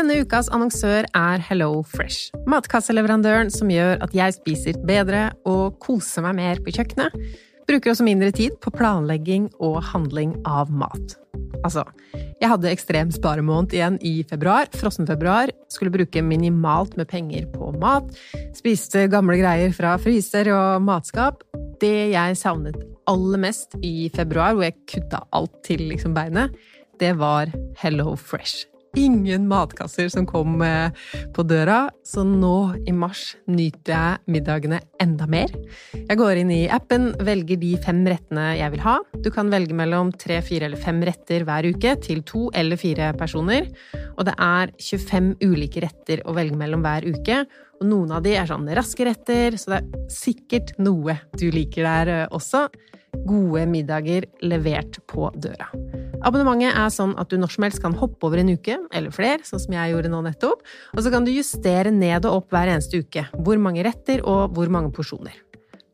Denne 0.00 0.22
ukas 0.24 0.46
annonsør 0.48 1.04
er 1.12 1.42
Hello 1.44 1.82
Fresh. 1.84 2.30
Matkasseleverandøren 2.48 3.50
som 3.52 3.68
gjør 3.68 3.98
at 4.00 4.14
jeg 4.16 4.32
spiser 4.32 4.78
bedre 4.88 5.26
og 5.44 5.74
koser 5.84 6.24
meg 6.24 6.38
mer 6.38 6.62
på 6.64 6.72
kjøkkenet. 6.72 7.12
Bruker 7.68 7.92
også 7.92 8.06
mindre 8.06 8.30
tid 8.32 8.56
på 8.64 8.72
planlegging 8.72 9.50
og 9.60 9.76
handling 9.90 10.32
av 10.48 10.72
mat. 10.72 11.18
Altså, 11.60 11.84
jeg 12.14 12.48
hadde 12.48 12.72
ekstrem 12.72 13.12
sparemåned 13.12 13.76
igjen 13.76 14.00
i 14.00 14.14
februar, 14.24 14.72
frossenfebruar. 14.72 15.52
Skulle 15.68 15.92
bruke 15.92 16.24
minimalt 16.24 16.96
med 16.96 17.10
penger 17.12 17.44
på 17.52 17.68
mat. 17.76 18.08
Spiste 18.56 19.04
gamle 19.12 19.36
greier 19.42 19.76
fra 19.76 19.98
fryser 20.00 20.48
og 20.56 20.80
matskap. 20.88 21.44
Det 21.84 22.14
jeg 22.16 22.40
savnet 22.40 22.80
aller 23.04 23.44
mest 23.44 23.76
i 23.84 24.08
februar, 24.16 24.56
hvor 24.56 24.70
jeg 24.70 24.80
kutta 24.96 25.26
alt 25.36 25.60
til 25.68 25.90
liksom 25.92 26.16
beinet, 26.16 26.56
det 26.96 27.18
var 27.20 27.52
Hello 27.84 28.14
Fresh 28.16 28.69
ingen 28.98 29.46
matkasser 29.48 30.08
som 30.12 30.26
kom 30.26 30.60
eh, 30.62 30.90
på 31.34 31.44
døra, 31.46 31.88
så 32.06 32.24
nå 32.26 32.74
i 32.88 32.94
mars 32.96 33.36
nyter 33.50 33.92
jeg 33.94 34.34
middagene 34.34 34.80
enda 35.02 35.28
mer. 35.30 35.52
Jeg 35.94 36.18
går 36.18 36.42
inn 36.42 36.52
i 36.54 36.62
appen, 36.72 37.10
velger 37.26 37.60
de 37.60 37.74
fem 37.84 38.02
rettene 38.08 38.50
jeg 38.58 38.74
vil 38.74 38.84
ha. 38.84 38.98
Du 39.22 39.30
kan 39.34 39.50
velge 39.52 39.76
mellom 39.76 40.12
tre, 40.12 40.40
fire 40.46 40.68
eller 40.68 40.80
fem 40.80 41.00
retter 41.06 41.46
hver 41.48 41.70
uke 41.70 41.96
til 42.02 42.24
to 42.26 42.48
eller 42.56 42.80
fire 42.80 43.12
personer. 43.18 43.70
Og 44.16 44.26
det 44.28 44.36
er 44.36 44.74
25 44.80 45.34
ulike 45.44 45.84
retter 45.84 46.24
å 46.26 46.36
velge 46.36 46.58
mellom 46.58 46.84
hver 46.84 47.06
uke. 47.06 47.44
Og 47.80 47.88
noen 47.88 48.12
av 48.12 48.24
de 48.24 48.34
er 48.36 48.48
sånn 48.48 48.68
raske 48.76 49.06
retter, 49.08 49.56
så 49.56 49.76
det 49.76 49.82
er 49.82 50.08
sikkert 50.12 50.74
noe 50.82 51.16
du 51.38 51.48
liker 51.54 51.86
der 51.86 52.14
eh, 52.14 52.26
også. 52.34 52.66
Gode 53.26 53.66
middager 53.70 54.26
levert 54.44 55.00
på 55.10 55.30
døra. 55.34 55.70
Abonnementet 56.20 56.76
er 56.76 56.90
sånn 56.92 57.14
at 57.20 57.30
du 57.32 57.38
når 57.40 57.54
som 57.54 57.64
helst 57.64 57.82
kan 57.82 57.96
hoppe 57.96 58.28
over 58.28 58.42
en 58.42 58.52
uke, 58.52 58.76
eller 58.92 59.14
flere, 59.14 59.40
sånn 59.46 59.62
som 59.62 59.76
jeg 59.76 59.94
gjorde 59.94 60.10
nå 60.12 60.20
nettopp, 60.26 60.64
og 60.92 61.00
så 61.00 61.12
kan 61.12 61.24
du 61.24 61.32
justere 61.32 61.92
ned 61.94 62.28
og 62.28 62.42
opp 62.42 62.56
hver 62.56 62.74
eneste 62.74 63.00
uke 63.00 63.24
hvor 63.38 63.60
mange 63.62 63.86
retter 63.86 64.20
og 64.28 64.52
hvor 64.56 64.72
mange 64.72 64.92
porsjoner. 64.96 65.38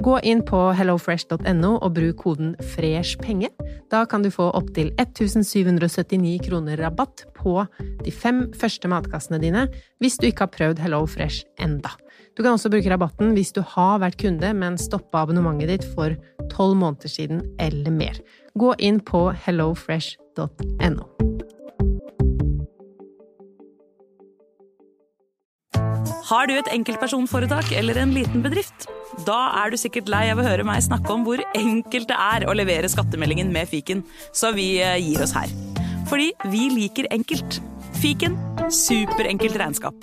Gå 0.05 0.19
inn 0.29 0.43
på 0.45 0.59
hellofresh.no 0.77 1.71
og 1.77 1.93
bruk 1.97 2.19
koden 2.21 2.55
FRESHPENGE. 2.75 3.49
Da 3.93 4.05
kan 4.09 4.25
du 4.25 4.31
få 4.35 4.51
opptil 4.57 4.91
1779 5.01 6.39
kroner 6.45 6.81
rabatt 6.83 7.25
på 7.37 7.63
de 8.05 8.13
fem 8.13 8.47
første 8.57 8.91
matkassene 8.93 9.41
dine 9.43 9.67
hvis 10.03 10.19
du 10.21 10.29
ikke 10.29 10.47
har 10.47 10.53
prøvd 10.55 10.83
Hello 10.85 11.05
Fresh 11.09 11.47
enda. 11.63 11.95
Du 12.37 12.43
kan 12.43 12.53
også 12.53 12.71
bruke 12.73 12.91
rabatten 12.93 13.33
hvis 13.37 13.55
du 13.57 13.63
har 13.65 14.03
vært 14.03 14.21
kunde, 14.21 14.53
men 14.53 14.77
stoppa 14.81 15.25
abonnementet 15.25 15.73
ditt 15.73 15.89
for 15.97 16.17
tolv 16.53 16.77
måneder 16.77 17.13
siden 17.13 17.41
eller 17.63 17.95
mer. 17.95 18.21
Gå 18.59 18.75
inn 18.77 19.01
på 19.01 19.31
hellofresh.no. 19.47 21.36
Har 26.27 26.49
du 26.51 26.57
et 26.59 26.69
enkeltpersonforetak 26.75 27.69
eller 27.79 28.01
en 28.03 28.11
liten 28.11 28.43
bedrift? 28.43 28.89
Da 29.29 29.37
er 29.61 29.71
du 29.71 29.77
sikkert 29.79 30.09
lei 30.11 30.25
av 30.33 30.41
å 30.43 30.47
høre 30.47 30.65
meg 30.67 30.83
snakke 30.83 31.13
om 31.15 31.23
hvor 31.23 31.39
enkelt 31.55 32.09
det 32.11 32.17
er 32.19 32.49
å 32.51 32.57
levere 32.59 32.91
skattemeldingen 32.91 33.53
med 33.55 33.71
fiken, 33.71 34.03
så 34.35 34.51
vi 34.57 34.81
eh, 34.83 34.97
gir 34.99 35.23
oss 35.23 35.37
her. 35.39 35.53
Fordi 36.11 36.33
vi 36.51 36.65
liker 36.73 37.07
enkelt. 37.15 37.61
Fiken 38.03 38.35
superenkelt 38.75 39.55
regnskap. 39.63 39.95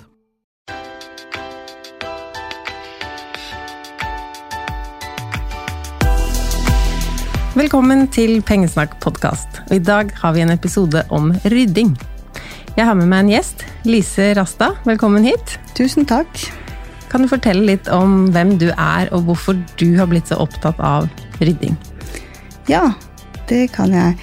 Velkommen 7.52 8.08
til 8.16 8.40
Pengesnakk 8.48 8.96
podkast. 9.04 9.60
I 9.76 9.78
dag 9.78 10.16
har 10.24 10.32
vi 10.32 10.46
en 10.48 10.56
episode 10.56 11.04
om 11.12 11.34
rydding. 11.52 11.92
Jeg 12.74 12.88
har 12.88 12.96
med 12.98 13.06
meg 13.06 13.20
en 13.22 13.28
gjest. 13.30 13.60
Lise 13.86 14.32
Rasta, 14.34 14.72
velkommen 14.82 15.22
hit. 15.22 15.52
Tusen 15.78 16.02
takk. 16.10 16.26
Kan 17.06 17.22
du 17.22 17.28
fortelle 17.30 17.62
litt 17.68 17.86
om 17.94 18.24
hvem 18.34 18.56
du 18.58 18.64
er, 18.72 19.12
og 19.14 19.28
hvorfor 19.28 19.60
du 19.78 19.92
har 19.94 20.08
blitt 20.10 20.32
så 20.32 20.40
opptatt 20.42 20.80
av 20.82 21.06
rydding? 21.38 21.76
Ja, 22.66 22.96
det 23.46 23.68
kan 23.76 23.94
jeg. 23.94 24.16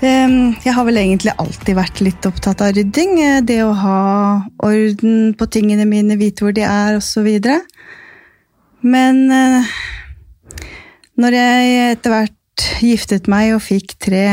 Jeg 0.00 0.72
har 0.78 0.86
vel 0.88 1.00
egentlig 1.02 1.34
alltid 1.36 1.76
vært 1.76 2.00
litt 2.06 2.28
opptatt 2.30 2.64
av 2.64 2.72
rydding. 2.72 3.20
Det 3.44 3.58
å 3.66 3.74
ha 3.76 4.00
orden 4.64 5.34
på 5.36 5.50
tingene 5.52 5.84
mine, 5.90 6.16
vite 6.16 6.46
hvor 6.46 6.56
de 6.56 6.64
er, 6.64 6.96
osv. 6.96 7.28
Men 8.80 9.20
eh, 9.28 9.76
når 11.20 11.36
jeg 11.36 11.76
etter 11.90 12.16
hvert 12.16 12.66
giftet 12.80 13.28
meg 13.28 13.52
og 13.58 13.60
fikk 13.66 13.98
tre 14.08 14.24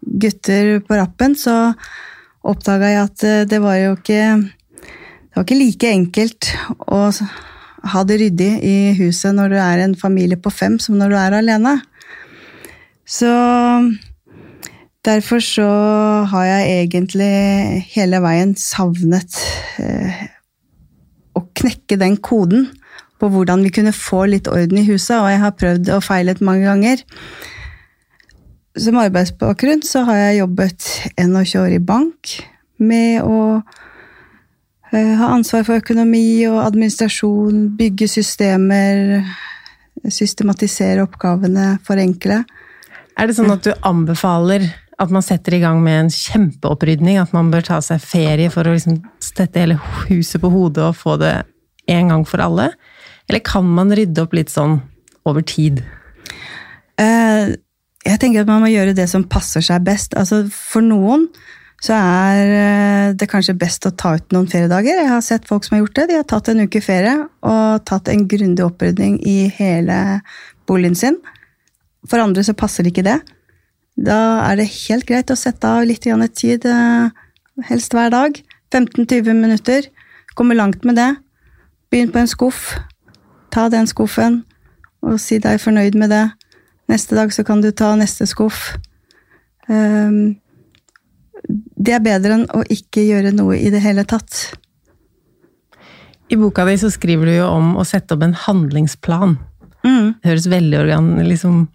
gutter 0.00 0.78
på 0.80 0.96
rappen, 1.02 1.36
så 1.36 1.74
oppdaga 2.44 2.92
jeg 2.92 3.02
at 3.06 3.24
eh, 3.26 3.46
det 3.48 3.60
var 3.64 3.78
jo 3.80 3.96
ikke 3.96 4.20
Det 4.44 5.40
var 5.40 5.46
ikke 5.46 5.58
like 5.58 5.90
enkelt 5.90 6.50
å 6.94 7.08
ha 7.90 8.02
det 8.06 8.20
ryddig 8.20 8.50
i 8.64 8.76
huset 8.96 9.34
når 9.36 9.50
du 9.52 9.56
er 9.60 9.82
en 9.82 9.96
familie 9.98 10.38
på 10.40 10.52
fem, 10.54 10.78
som 10.78 10.94
når 10.96 11.10
du 11.10 11.16
er 11.18 11.34
alene. 11.40 11.72
Så 13.04 13.32
derfor 15.04 15.42
så 15.44 15.66
har 16.30 16.46
jeg 16.46 16.78
egentlig 16.84 17.32
hele 17.96 18.22
veien 18.24 18.54
savnet 18.56 19.40
eh, 19.82 20.22
å 21.34 21.42
knekke 21.58 21.98
den 22.00 22.16
koden 22.22 22.70
på 23.20 23.30
hvordan 23.34 23.66
vi 23.66 23.74
kunne 23.74 23.94
få 23.96 24.24
litt 24.30 24.48
orden 24.50 24.80
i 24.80 24.86
huset, 24.86 25.18
og 25.18 25.28
jeg 25.32 25.42
har 25.42 25.58
prøvd 25.58 25.92
og 25.96 26.06
feilet 26.06 26.40
mange 26.44 26.70
ganger. 26.70 27.04
Som 28.74 28.98
arbeidsbakgrunn 28.98 29.84
så 29.86 30.02
har 30.08 30.16
jeg 30.18 30.40
jobbet 30.40 30.86
21 31.14 31.60
år 31.60 31.74
i 31.76 31.82
bank 31.82 32.32
med 32.82 33.22
å 33.22 33.40
uh, 33.62 35.14
ha 35.20 35.28
ansvar 35.30 35.62
for 35.62 35.78
økonomi 35.78 36.42
og 36.48 36.58
administrasjon, 36.64 37.68
bygge 37.78 38.08
systemer, 38.16 39.22
systematisere 40.10 41.04
oppgavene, 41.06 41.76
forenkle. 41.86 42.42
Er 43.14 43.30
det 43.30 43.36
sånn 43.38 43.54
at 43.54 43.62
du 43.62 43.70
anbefaler 43.86 44.66
at 44.98 45.10
man 45.14 45.22
setter 45.22 45.54
i 45.54 45.62
gang 45.62 45.78
med 45.84 46.00
en 46.00 46.10
kjempeopprydning? 46.10 47.20
At 47.22 47.34
man 47.36 47.52
bør 47.54 47.62
ta 47.70 47.78
seg 47.84 48.02
ferie 48.02 48.50
for 48.50 48.66
å 48.66 48.74
liksom 48.74 48.98
sette 49.22 49.62
hele 49.62 49.78
huset 50.08 50.42
på 50.42 50.50
hodet 50.50 50.88
og 50.88 50.98
få 50.98 51.14
det 51.22 51.36
en 51.94 52.10
gang 52.10 52.26
for 52.26 52.42
alle? 52.42 52.72
Eller 53.30 53.44
kan 53.46 53.70
man 53.70 53.94
rydde 53.94 54.26
opp 54.26 54.34
litt 54.34 54.50
sånn 54.50 54.80
over 55.30 55.46
tid? 55.46 55.84
Uh, 56.98 57.54
jeg 58.04 58.20
tenker 58.20 58.44
at 58.44 58.50
man 58.50 58.62
må 58.64 58.70
gjøre 58.72 58.94
det 58.96 59.06
som 59.10 59.24
passer 59.28 59.64
seg 59.64 59.84
best. 59.86 60.16
Altså, 60.18 60.44
for 60.52 60.84
noen 60.84 61.28
så 61.84 61.96
er 61.96 62.50
eh, 62.54 63.12
det 63.18 63.28
kanskje 63.28 63.56
best 63.60 63.84
å 63.88 63.92
ta 63.96 64.14
ut 64.16 64.32
noen 64.32 64.48
feriedager. 64.48 65.00
Jeg 65.00 65.10
har 65.10 65.24
sett 65.24 65.48
folk 65.48 65.66
som 65.66 65.76
har 65.76 65.84
gjort 65.84 65.98
det. 65.98 66.06
De 66.10 66.18
har 66.20 66.26
tatt 66.28 66.48
en 66.52 66.64
uke 66.64 66.80
ferie 66.84 67.14
og 67.44 67.84
tatt 67.88 68.08
en 68.12 68.26
grundig 68.28 68.64
opprydning 68.64 69.18
i 69.28 69.50
hele 69.56 69.98
boligen 70.68 70.96
sin. 70.96 71.18
For 72.08 72.20
andre 72.20 72.44
så 72.46 72.56
passer 72.56 72.84
det 72.84 72.94
ikke 72.94 73.06
det. 73.08 73.18
Da 74.00 74.18
er 74.50 74.58
det 74.60 74.70
helt 74.88 75.06
greit 75.08 75.32
å 75.32 75.38
sette 75.38 75.68
av 75.68 75.84
litt 75.88 76.04
tid, 76.04 76.64
eh, 76.64 77.10
helst 77.68 77.92
hver 77.94 78.12
dag. 78.12 78.40
15-20 78.72 79.36
minutter. 79.38 79.88
Komme 80.34 80.56
langt 80.56 80.84
med 80.84 80.96
det. 80.96 81.16
Begynn 81.92 82.12
på 82.12 82.18
en 82.18 82.28
skuff. 82.28 82.78
Ta 83.54 83.68
den 83.68 83.86
skuffen, 83.86 84.42
og 85.02 85.20
si 85.20 85.38
deg 85.38 85.60
fornøyd 85.60 85.94
med 85.94 86.10
det. 86.10 86.24
Neste 86.90 87.16
dag 87.16 87.32
så 87.32 87.44
kan 87.46 87.62
du 87.64 87.70
ta 87.72 87.94
neste 87.96 88.26
skuff. 88.28 88.74
Um, 89.68 90.36
det 91.76 91.96
er 91.96 92.04
bedre 92.04 92.38
enn 92.38 92.46
å 92.52 92.62
ikke 92.72 93.04
gjøre 93.04 93.32
noe 93.36 93.56
i 93.58 93.70
det 93.72 93.82
hele 93.84 94.04
tatt. 94.08 94.54
I 96.32 96.38
boka 96.40 96.64
di 96.68 96.76
så 96.80 96.90
skriver 96.92 97.28
du 97.28 97.34
jo 97.36 97.48
om 97.52 97.74
å 97.76 97.84
sette 97.88 98.16
opp 98.16 98.24
en 98.24 98.36
handlingsplan. 98.46 99.36
Mm. 99.84 100.14
Det 100.20 100.30
høres 100.30 100.48
veldig 100.48 100.78
organ... 100.80 101.10
Liksom, 101.28 101.66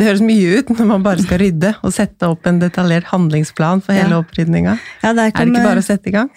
det 0.00 0.08
høres 0.08 0.22
mye 0.24 0.60
ut 0.60 0.70
når 0.72 0.88
man 0.88 1.04
bare 1.04 1.24
skal 1.24 1.42
rydde, 1.42 1.74
og 1.84 1.92
sette 1.92 2.30
opp 2.32 2.48
en 2.48 2.62
detaljert 2.62 3.10
handlingsplan 3.10 3.84
for 3.84 3.96
hele 3.96 4.16
ja. 4.16 4.22
opprydninga. 4.24 4.78
Ja, 5.02 5.12
er 5.12 5.18
det 5.18 5.28
ikke 5.34 5.66
bare 5.66 5.82
å 5.82 5.84
sette 5.84 6.08
i 6.08 6.16
gang? 6.16 6.32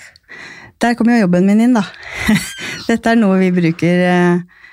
Der 0.84 0.98
kommer 1.00 1.16
jo 1.16 1.24
jobben 1.24 1.48
min 1.48 1.64
inn, 1.64 1.78
da. 1.78 1.86
Dette 2.90 3.14
er 3.14 3.20
noe 3.20 3.38
vi 3.40 3.54
bruker 3.56 4.04
eh, 4.10 4.64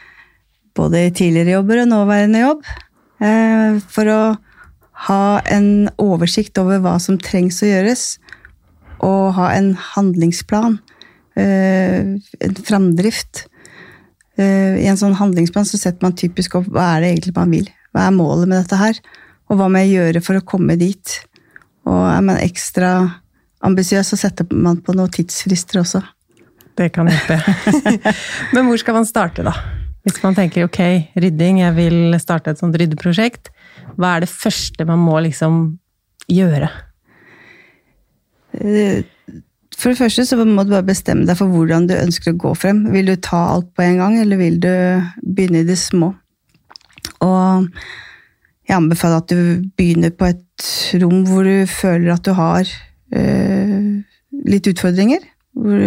både 0.74 1.04
i 1.06 1.12
tidligere 1.14 1.60
jobber 1.60 1.84
og 1.84 1.92
nåværende 1.92 2.42
jobb. 2.42 2.66
Eh, 3.20 3.80
for 3.92 4.10
å 4.10 4.20
ha 5.06 5.24
en 5.48 5.88
oversikt 6.00 6.58
over 6.60 6.80
hva 6.84 6.96
som 7.00 7.18
trengs 7.20 7.62
å 7.64 7.68
gjøres, 7.68 8.04
og 9.04 9.32
ha 9.38 9.50
en 9.56 9.72
handlingsplan. 9.94 10.78
Eh, 11.40 12.16
en 12.20 12.60
framdrift. 12.66 13.46
Eh, 14.36 14.76
I 14.80 14.88
en 14.90 15.00
sånn 15.00 15.16
handlingsplan 15.16 15.68
så 15.68 15.80
setter 15.80 16.04
man 16.04 16.16
typisk 16.16 16.58
opp 16.58 16.68
hva 16.68 16.94
er 16.96 17.04
det 17.04 17.14
egentlig 17.14 17.36
man 17.36 17.56
vil. 17.56 17.70
Hva 17.94 18.06
er 18.06 18.16
målet 18.16 18.50
med 18.50 18.60
dette 18.60 18.80
her? 18.80 19.00
Og 19.50 19.58
hva 19.58 19.70
må 19.72 19.82
jeg 19.82 19.96
gjøre 19.96 20.24
for 20.24 20.38
å 20.38 20.46
komme 20.46 20.76
dit? 20.80 21.16
Og 21.88 22.04
er 22.10 22.22
man 22.24 22.40
ekstra 22.40 22.92
ambisiøs, 23.66 24.12
så 24.12 24.20
setter 24.20 24.48
man 24.52 24.80
på 24.84 24.94
noen 24.96 25.12
tidsfrister 25.12 25.80
også. 25.82 26.02
Det 26.76 26.92
kan 26.94 27.08
hjelpe. 27.10 27.40
Men 28.54 28.68
hvor 28.68 28.80
skal 28.80 29.00
man 29.00 29.08
starte, 29.08 29.44
da? 29.44 29.79
Hvis 30.06 30.20
man 30.24 30.36
tenker 30.36 30.64
ok, 30.64 30.80
rydding, 31.20 31.60
jeg 31.60 31.76
vil 31.76 32.16
starte 32.22 32.54
et 32.54 32.60
sånt 32.60 32.76
ryddeprosjekt, 32.80 33.50
hva 34.00 34.14
er 34.16 34.24
det 34.24 34.32
første 34.32 34.86
man 34.88 35.02
må 35.02 35.18
liksom 35.26 35.62
gjøre? 36.30 36.70
Eh, 38.56 39.02
For 39.76 39.92
det 39.92 40.00
første 40.00 40.24
så 40.26 40.36
må 40.40 40.64
du 40.64 40.72
bare 40.74 40.88
bestemme 40.88 41.24
deg 41.28 41.38
for 41.38 41.52
hvordan 41.52 41.86
du 41.88 41.94
ønsker 41.96 42.34
å 42.34 42.40
gå 42.40 42.54
frem. 42.58 42.82
Vil 42.92 43.12
du 43.12 43.16
ta 43.16 43.42
alt 43.54 43.70
på 43.76 43.84
en 43.84 44.00
gang, 44.00 44.18
eller 44.20 44.40
vil 44.40 44.58
du 44.60 44.72
begynne 45.22 45.62
i 45.62 45.68
det 45.68 45.78
små? 45.80 46.14
Og 47.24 47.68
jeg 48.68 48.76
anbefaler 48.76 49.22
at 49.22 49.32
du 49.32 49.70
begynner 49.76 50.12
på 50.14 50.28
et 50.30 50.66
rom 51.02 51.24
hvor 51.28 51.44
du 51.48 51.68
føler 51.68 52.12
at 52.14 52.24
du 52.24 52.32
har 52.36 52.68
øh, 53.16 53.88
litt 54.48 54.68
utfordringer. 54.70 55.24
Hvor, 55.56 55.80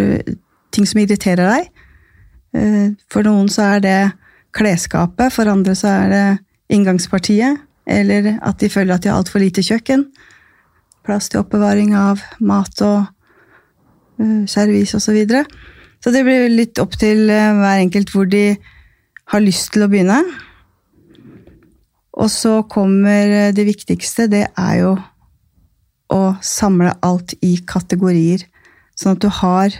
ting 0.74 0.90
som 0.90 1.02
irriterer 1.04 1.46
deg. 1.48 1.70
Eh, 2.54 2.94
for 3.12 3.26
noen 3.26 3.50
så 3.52 3.76
er 3.76 3.84
det 3.84 4.00
klesskapet, 4.54 5.34
for 5.34 5.50
andre 5.50 5.76
så 5.78 5.90
er 6.04 6.14
det 6.14 6.26
inngangspartiet. 6.74 7.62
Eller 7.90 8.38
at 8.46 8.62
de 8.62 8.70
føler 8.72 8.96
at 8.96 9.04
de 9.04 9.12
har 9.12 9.20
altfor 9.20 9.44
lite 9.44 9.64
kjøkken. 9.66 10.06
Plass 11.04 11.28
til 11.30 11.42
oppbevaring 11.42 11.92
av 12.00 12.22
mat 12.40 12.80
og 12.86 13.10
uh, 14.22 14.44
servis 14.48 14.94
osv. 14.96 15.04
Så, 15.04 15.16
videre. 15.18 15.44
så 16.00 16.14
det 16.16 16.22
blir 16.24 16.48
litt 16.48 16.80
opp 16.80 16.96
til 16.96 17.26
uh, 17.28 17.58
hver 17.60 17.82
enkelt 17.82 18.14
hvor 18.14 18.30
de 18.32 18.54
har 19.34 19.44
lyst 19.44 19.74
til 19.74 19.84
å 19.84 19.90
begynne. 19.92 20.22
Og 22.14 22.32
så 22.32 22.62
kommer 22.72 23.52
det 23.58 23.66
viktigste, 23.68 24.30
det 24.32 24.46
er 24.48 24.76
jo 24.80 24.94
å 26.14 26.22
samle 26.46 26.94
alt 27.04 27.34
i 27.44 27.58
kategorier. 27.68 28.46
Sånn 28.96 29.18
at 29.18 29.24
du 29.26 29.32
har 29.42 29.76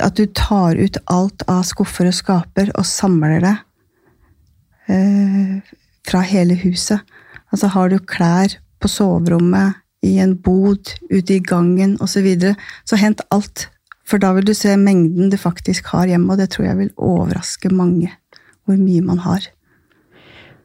At 0.00 0.16
du 0.16 0.26
tar 0.26 0.78
ut 0.78 0.96
alt 1.12 1.44
av 1.50 1.62
skuffer 1.68 2.08
og 2.08 2.16
skaper 2.16 2.70
og 2.74 2.86
samler 2.88 3.42
det 3.44 3.56
eh, 4.88 5.74
fra 6.06 6.22
hele 6.24 6.56
huset. 6.62 7.02
Altså 7.52 7.70
har 7.74 7.92
du 7.92 7.98
klær 8.00 8.56
på 8.80 8.90
soverommet, 8.90 9.82
i 10.04 10.18
en 10.22 10.36
bod, 10.38 10.92
ute 11.10 11.34
i 11.34 11.40
gangen 11.42 11.96
osv., 11.98 12.12
så, 12.12 12.22
videre, 12.22 12.54
så 12.86 12.98
hent 13.00 13.24
alt. 13.34 13.66
For 14.06 14.22
da 14.22 14.30
vil 14.36 14.46
du 14.46 14.54
se 14.54 14.76
mengden 14.78 15.32
du 15.32 15.38
faktisk 15.40 15.90
har 15.94 16.06
hjemme, 16.06 16.30
og 16.32 16.38
det 16.38 16.52
tror 16.54 16.68
jeg 16.68 16.78
vil 16.84 16.92
overraske 16.94 17.72
mange 17.74 18.12
hvor 18.66 18.78
mye 18.78 19.02
man 19.02 19.22
har. 19.24 19.48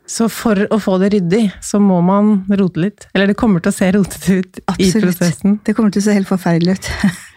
Så 0.09 0.27
for 0.33 0.59
å 0.73 0.77
få 0.81 0.97
det 1.01 1.13
ryddig, 1.13 1.45
så 1.63 1.79
må 1.79 2.01
man 2.03 2.41
rote 2.59 2.81
litt? 2.83 3.07
Eller 3.15 3.31
det 3.31 3.37
kommer 3.39 3.63
til 3.63 3.71
å 3.71 3.77
se 3.77 3.91
rotete 3.95 4.39
ut 4.41 4.61
Absolutt. 4.65 4.95
i 4.97 5.03
prosessen? 5.05 5.59
Det 5.63 5.75
kommer 5.77 5.93
til 5.93 6.03
å 6.03 6.07
se 6.09 6.15
helt 6.17 6.29
forferdelig 6.29 6.77
ut. 6.77 6.89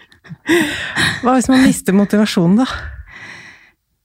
Hva 1.25 1.37
hvis 1.37 1.50
man 1.53 1.65
mister 1.65 1.97
motivasjonen, 1.97 2.62
da? 2.62 2.69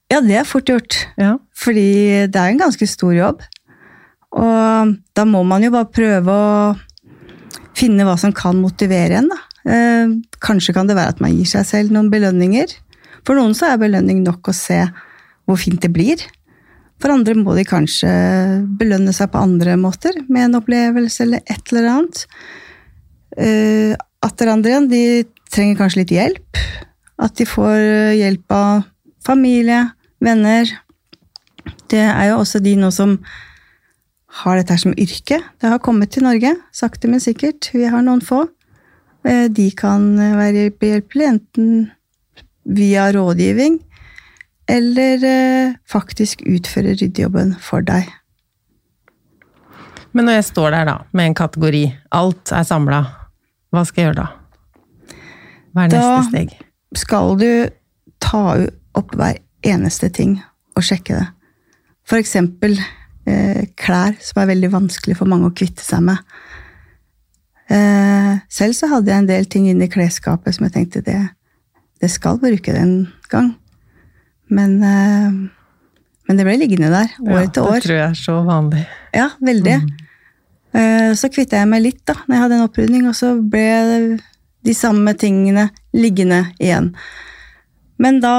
Ja, 0.10 0.22
det 0.26 0.40
er 0.40 0.48
fort 0.48 0.70
gjort. 0.70 0.98
Ja. 1.20 1.36
Fordi 1.58 2.28
det 2.32 2.40
er 2.40 2.52
en 2.52 2.62
ganske 2.62 2.88
stor 2.90 3.14
jobb. 3.14 3.44
Og 4.40 4.96
da 5.18 5.26
må 5.26 5.44
man 5.48 5.64
jo 5.66 5.74
bare 5.74 5.90
prøve 5.94 6.34
å 6.34 6.74
finne 7.78 8.06
hva 8.08 8.18
som 8.20 8.34
kan 8.36 8.58
motivere 8.60 9.22
en, 9.22 9.30
da. 9.32 9.40
Eh, 9.70 10.12
kanskje 10.42 10.74
kan 10.76 10.90
det 10.90 10.98
være 10.98 11.16
at 11.16 11.22
man 11.24 11.36
gir 11.36 11.48
seg 11.50 11.68
selv 11.68 11.94
noen 11.94 12.10
belønninger. 12.12 12.74
For 13.28 13.38
noen 13.38 13.56
så 13.58 13.70
er 13.70 13.82
belønning 13.82 14.24
nok 14.26 14.50
å 14.50 14.56
se 14.56 14.82
hvor 15.50 15.60
fint 15.60 15.82
det 15.84 15.92
blir. 15.94 16.22
For 17.00 17.14
andre 17.14 17.36
må 17.40 17.56
de 17.56 17.64
kanskje 17.68 18.10
belønne 18.80 19.14
seg 19.16 19.32
på 19.32 19.42
andre 19.42 19.78
måter, 19.80 20.18
med 20.28 20.50
en 20.50 20.60
opplevelse 20.60 21.24
eller 21.26 21.44
et 21.48 21.72
eller 21.74 21.92
annet. 21.94 22.24
Eh, 23.38 23.96
Atter 24.20 24.50
andre 24.52 24.74
igjen, 24.74 24.90
de 24.92 25.04
trenger 25.52 25.80
kanskje 25.80 26.04
litt 26.04 26.14
hjelp. 26.16 26.62
At 27.20 27.36
de 27.40 27.48
får 27.50 28.16
hjelp 28.16 28.56
av 28.56 28.86
familie, 29.26 29.84
venner. 30.24 30.70
Det 31.92 32.06
er 32.06 32.32
jo 32.32 32.40
også 32.40 32.62
de 32.64 32.76
nå 32.80 32.92
som 32.96 33.18
har 34.44 34.60
dette 34.60 34.76
her 34.76 34.84
som 34.86 34.96
yrke. 34.96 35.42
Det 35.60 35.74
har 35.74 35.82
kommet 35.84 36.14
til 36.14 36.24
Norge, 36.28 36.54
sakte, 36.76 37.10
men 37.12 37.22
sikkert. 37.24 37.72
Vi 37.74 37.90
har 37.90 38.06
noen 38.06 38.24
få. 38.24 38.46
Uh, 39.28 39.50
de 39.52 39.68
kan 39.76 40.14
være 40.16 40.70
behjelpelige, 40.80 41.36
enten 41.36 41.90
via 42.70 43.10
rådgivning 43.12 43.82
eller 44.70 45.24
eh, 45.26 45.76
faktisk 45.90 46.44
utføre 46.46 46.94
ryddejobben 46.94 47.56
for 47.64 47.86
deg. 47.86 48.10
Men 50.14 50.26
når 50.26 50.40
jeg 50.40 50.50
står 50.50 50.74
der 50.74 50.90
da, 50.90 50.98
med 51.14 51.30
en 51.30 51.38
kategori, 51.38 51.84
alt 52.14 52.54
er 52.54 52.66
samla, 52.66 53.02
hva 53.74 53.86
skal 53.86 54.02
jeg 54.02 54.10
gjøre 54.10 54.22
da? 54.22 54.28
Hva 55.74 55.86
er 55.86 55.94
neste 55.94 56.30
steg? 56.30 56.56
Da 56.90 57.02
skal 57.04 57.36
du 57.40 57.50
ta 58.24 58.44
opp 58.98 59.16
hver 59.16 59.40
eneste 59.66 60.10
ting 60.14 60.40
og 60.78 60.86
sjekke 60.86 61.20
det. 61.20 61.28
For 62.10 62.22
eksempel 62.22 62.78
eh, 62.80 63.68
klær, 63.80 64.16
som 64.24 64.42
er 64.42 64.52
veldig 64.54 64.72
vanskelig 64.74 65.18
for 65.20 65.30
mange 65.30 65.50
å 65.50 65.56
kvitte 65.56 65.86
seg 65.86 66.02
med. 66.08 66.24
Eh, 67.70 68.40
selv 68.50 68.74
så 68.78 68.90
hadde 68.90 69.12
jeg 69.12 69.24
en 69.24 69.30
del 69.30 69.46
ting 69.52 69.68
inne 69.70 69.86
i 69.86 69.94
klesskapet 69.94 70.58
som 70.58 70.66
jeg 70.66 70.76
tenkte 70.78 71.06
det, 71.06 71.22
det 72.00 72.10
skal 72.10 72.40
bruke 72.42 72.74
det 72.74 72.82
en 72.82 72.98
gang. 73.30 73.54
Men, 74.50 74.78
eh, 74.82 75.30
men 76.30 76.40
det 76.40 76.46
ble 76.48 76.58
liggende 76.62 76.90
der 76.94 77.14
år 77.28 77.44
etter 77.44 77.68
år. 77.68 77.78
Det 77.78 77.86
tror 77.90 78.00
jeg 78.00 78.10
er 78.10 78.18
så 78.18 78.38
vanlig. 78.48 78.86
Ja, 79.14 79.30
veldig. 79.44 79.78
Mm. 79.84 79.90
Eh, 80.80 81.12
så 81.18 81.30
kvitta 81.34 81.62
jeg 81.62 81.70
meg 81.70 81.86
litt 81.86 82.02
da 82.06 82.16
når 82.24 82.36
jeg 82.36 82.44
hadde 82.46 82.58
en 82.58 82.68
opprydning, 82.68 83.08
og 83.10 83.18
så 83.18 83.36
ble 83.38 84.18
de 84.66 84.76
samme 84.76 85.14
tingene 85.20 85.70
liggende 85.96 86.44
igjen. 86.60 86.92
Men 88.00 88.20
da 88.24 88.36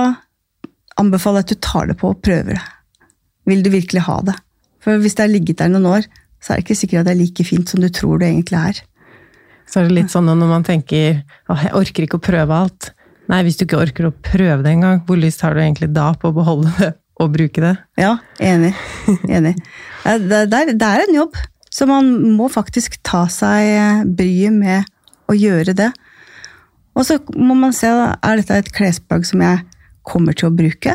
anbefaler 1.01 1.43
jeg 1.43 1.49
at 1.49 1.55
du 1.55 1.65
tar 1.65 1.91
det 1.91 1.99
på 2.01 2.13
og 2.13 2.23
prøver 2.25 2.57
det. 2.57 2.67
Vil 3.49 3.65
du 3.65 3.71
virkelig 3.73 4.05
ha 4.07 4.21
det? 4.27 4.37
For 4.85 5.01
hvis 5.01 5.17
det 5.17 5.27
har 5.27 5.33
ligget 5.33 5.61
der 5.61 5.73
noen 5.73 5.89
år, 5.91 6.07
så 6.41 6.53
er 6.53 6.61
det 6.61 6.67
ikke 6.67 6.79
sikkert 6.79 7.03
at 7.03 7.11
det 7.11 7.15
er 7.15 7.21
like 7.21 7.45
fint 7.45 7.69
som 7.69 7.83
du 7.83 7.89
tror 7.93 8.21
det 8.21 8.31
egentlig 8.31 8.61
er. 8.61 8.81
Så 9.69 9.81
er 9.81 9.89
det 9.89 9.97
litt 9.97 10.13
sånn 10.13 10.29
når 10.29 10.49
man 10.51 10.67
tenker 10.67 11.21
at 11.51 11.67
jeg 11.67 11.77
orker 11.79 12.07
ikke 12.07 12.19
å 12.19 12.25
prøve 12.25 12.57
alt. 12.65 12.91
Nei, 13.31 13.45
hvis 13.47 13.61
du 13.61 13.67
ikke 13.67 13.79
orker 13.79 14.09
å 14.09 14.17
prøve 14.17 14.65
det 14.65 14.73
engang, 14.73 15.05
hvor 15.07 15.21
lyst 15.21 15.45
har 15.45 15.55
du 15.55 15.63
egentlig 15.63 15.93
da 15.95 16.11
på 16.19 16.33
å 16.33 16.35
beholde 16.35 16.73
det 16.81 16.91
og 17.21 17.33
bruke 17.35 17.63
det? 17.63 17.75
Ja, 18.01 18.17
enig. 18.43 18.73
Enig. 19.29 19.55
Det, 20.03 20.57
er 20.57 21.05
en 21.05 21.15
jobb, 21.15 21.37
så 21.71 21.87
man 21.87 22.11
må 22.35 22.49
faktisk 22.51 22.97
ta 23.07 23.27
seg 23.31 24.09
bryet 24.17 24.57
med 24.57 24.89
å 25.31 25.37
gjøre 25.37 25.77
det. 25.79 25.91
Og 27.01 27.07
så 27.09 27.17
må 27.33 27.57
man 27.57 27.73
se, 27.73 27.89
er 27.89 28.41
dette 28.41 28.59
et 28.61 28.75
klesplagg 28.77 29.25
som 29.25 29.41
jeg 29.41 29.63
kommer 30.05 30.37
til 30.37 30.51
å 30.51 30.55
bruke? 30.55 30.93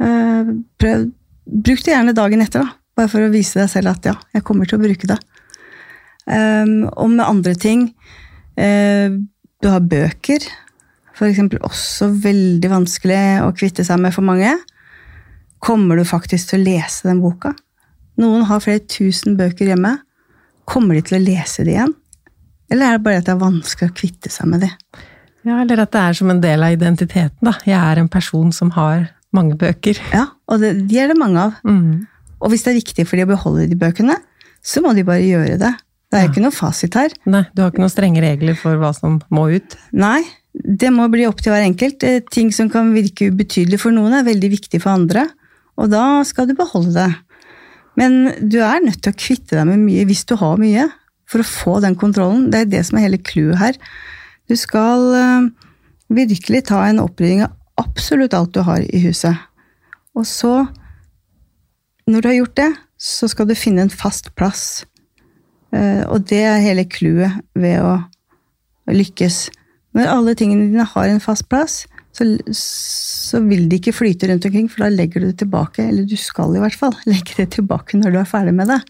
Eh, 0.00 0.50
prøv, 0.80 1.06
bruk 1.48 1.84
det 1.86 1.94
gjerne 1.94 2.16
dagen 2.16 2.44
etter, 2.44 2.66
da. 2.66 2.76
Bare 2.98 3.08
for 3.08 3.24
å 3.24 3.32
vise 3.32 3.62
deg 3.62 3.70
selv 3.72 3.94
at 3.94 4.10
ja, 4.10 4.16
jeg 4.36 4.44
kommer 4.44 4.68
til 4.68 4.76
å 4.76 4.82
bruke 4.82 5.08
det. 5.08 5.16
Um, 6.28 6.84
og 7.00 7.08
med 7.14 7.24
andre 7.24 7.54
ting 7.58 7.86
uh, 8.60 9.08
Du 9.58 9.66
har 9.72 9.80
bøker 9.80 10.44
f.eks. 11.16 11.40
også 11.64 12.10
veldig 12.22 12.68
vanskelig 12.70 13.22
å 13.42 13.48
kvitte 13.56 13.84
seg 13.88 13.98
med 14.04 14.14
for 14.14 14.24
mange. 14.24 14.52
Kommer 15.60 15.98
du 15.98 16.04
faktisk 16.08 16.52
til 16.52 16.60
å 16.60 16.66
lese 16.68 17.08
den 17.08 17.20
boka? 17.24 17.54
Noen 18.20 18.46
har 18.48 18.62
flere 18.64 18.84
tusen 18.84 19.36
bøker 19.40 19.72
hjemme. 19.72 19.98
Kommer 20.68 20.96
de 20.96 21.04
til 21.08 21.18
å 21.18 21.24
lese 21.24 21.64
det 21.66 21.74
igjen? 21.74 21.96
Eller 22.70 22.86
er 22.86 22.98
det 22.98 23.04
bare 23.06 23.20
at 23.20 23.26
det 23.26 23.34
er 23.34 23.40
vanskelig 23.40 23.90
å 23.90 23.96
kvitte 23.96 24.32
seg 24.32 24.50
med 24.50 24.64
det? 24.64 24.70
Ja, 25.46 25.58
eller 25.62 25.82
at 25.82 25.92
det 25.94 26.02
er 26.04 26.16
som 26.18 26.30
en 26.30 26.42
del 26.42 26.62
av 26.62 26.74
identiteten. 26.74 27.38
da. 27.42 27.54
Jeg 27.66 27.78
er 27.78 28.00
en 28.00 28.10
person 28.12 28.52
som 28.52 28.72
har 28.76 29.08
mange 29.34 29.56
bøker. 29.58 29.98
Ja, 30.12 30.26
og 30.50 30.60
det, 30.62 30.74
de 30.90 30.98
er 31.00 31.10
det 31.10 31.18
mange 31.18 31.48
av. 31.48 31.60
Mm. 31.64 32.06
Og 32.40 32.52
hvis 32.52 32.64
det 32.64 32.72
er 32.72 32.80
viktig 32.80 33.06
for 33.08 33.18
de 33.18 33.26
å 33.26 33.30
beholde 33.30 33.68
de 33.70 33.78
bøkene, 33.78 34.16
så 34.62 34.82
må 34.84 34.92
de 34.96 35.06
bare 35.06 35.24
gjøre 35.24 35.56
det. 35.60 35.72
Det 36.10 36.18
er 36.18 36.24
jo 36.24 36.28
ja. 36.28 36.32
ikke 36.32 36.44
noe 36.44 36.54
fasit 36.54 36.98
her. 36.98 37.14
Nei, 37.30 37.44
Du 37.54 37.62
har 37.62 37.72
ikke 37.72 37.84
noen 37.84 37.92
strenge 37.92 38.22
regler 38.24 38.58
for 38.58 38.78
hva 38.80 38.90
som 38.96 39.20
må 39.32 39.46
ut? 39.54 39.76
Nei, 39.96 40.20
det 40.52 40.90
må 40.92 41.06
bli 41.12 41.26
opp 41.28 41.40
til 41.42 41.54
hver 41.54 41.64
enkelt. 41.64 42.04
Eh, 42.06 42.22
ting 42.34 42.50
som 42.54 42.70
kan 42.72 42.90
virke 42.94 43.30
ubetydelig 43.30 43.78
for 43.80 43.94
noen, 43.94 44.16
er 44.18 44.26
veldig 44.26 44.50
viktig 44.58 44.82
for 44.82 44.92
andre. 44.96 45.28
Og 45.80 45.92
da 45.92 46.22
skal 46.26 46.50
du 46.50 46.56
beholde 46.58 46.92
det. 46.98 47.10
Men 48.00 48.18
du 48.42 48.58
er 48.62 48.82
nødt 48.82 49.00
til 49.04 49.14
å 49.14 49.18
kvitte 49.18 49.56
deg 49.58 49.68
med 49.68 49.82
mye 49.84 50.06
hvis 50.08 50.26
du 50.28 50.36
har 50.40 50.58
mye, 50.60 50.88
for 51.30 51.42
å 51.42 51.46
få 51.46 51.78
den 51.84 51.96
kontrollen. 51.98 52.48
Det 52.50 52.64
er 52.64 52.70
det 52.72 52.82
som 52.88 52.98
er 52.98 53.06
hele 53.06 53.22
clouet 53.22 53.60
her. 53.60 53.78
Du 54.50 54.56
skal 54.58 55.06
uh, 55.14 55.48
virkelig 56.10 56.64
ta 56.70 56.82
en 56.88 57.02
opprydding 57.02 57.44
av 57.46 57.54
absolutt 57.80 58.34
alt 58.36 58.54
du 58.56 58.64
har 58.66 58.82
i 58.82 59.02
huset. 59.06 59.38
Og 60.18 60.26
så, 60.26 60.66
når 62.10 62.20
du 62.20 62.30
har 62.32 62.38
gjort 62.40 62.58
det, 62.58 62.70
så 63.00 63.30
skal 63.30 63.48
du 63.48 63.56
finne 63.56 63.86
en 63.86 63.92
fast 63.92 64.32
plass. 64.36 64.82
Uh, 65.70 66.02
og 66.10 66.26
det 66.30 66.42
er 66.48 66.64
hele 66.64 66.88
clouet 66.90 67.38
ved 67.54 67.78
å 67.84 67.94
lykkes. 68.90 69.46
Når 69.96 70.10
alle 70.10 70.36
tingene 70.38 70.68
dine 70.70 70.86
har 70.86 71.08
en 71.10 71.22
fast 71.22 71.46
plass, 71.50 71.84
så, 72.14 72.26
så, 72.56 73.38
vil 73.46 73.68
de 73.70 73.78
ikke 73.78 73.94
flyte 73.94 74.26
rundt 74.26 74.46
omkring, 74.48 74.66
for 74.70 74.84
da 74.84 74.90
legger 74.90 75.22
du 75.22 75.28
det 75.30 75.38
tilbake. 75.44 75.86
Eller 75.86 76.08
du 76.10 76.16
skal 76.18 76.56
i 76.56 76.62
hvert 76.62 76.78
fall 76.78 76.96
legge 77.10 77.38
det 77.38 77.52
tilbake 77.56 78.00
når 78.00 78.14
du 78.14 78.20
er 78.22 78.28
ferdig 78.28 78.56
med 78.56 78.70
det. 78.72 78.80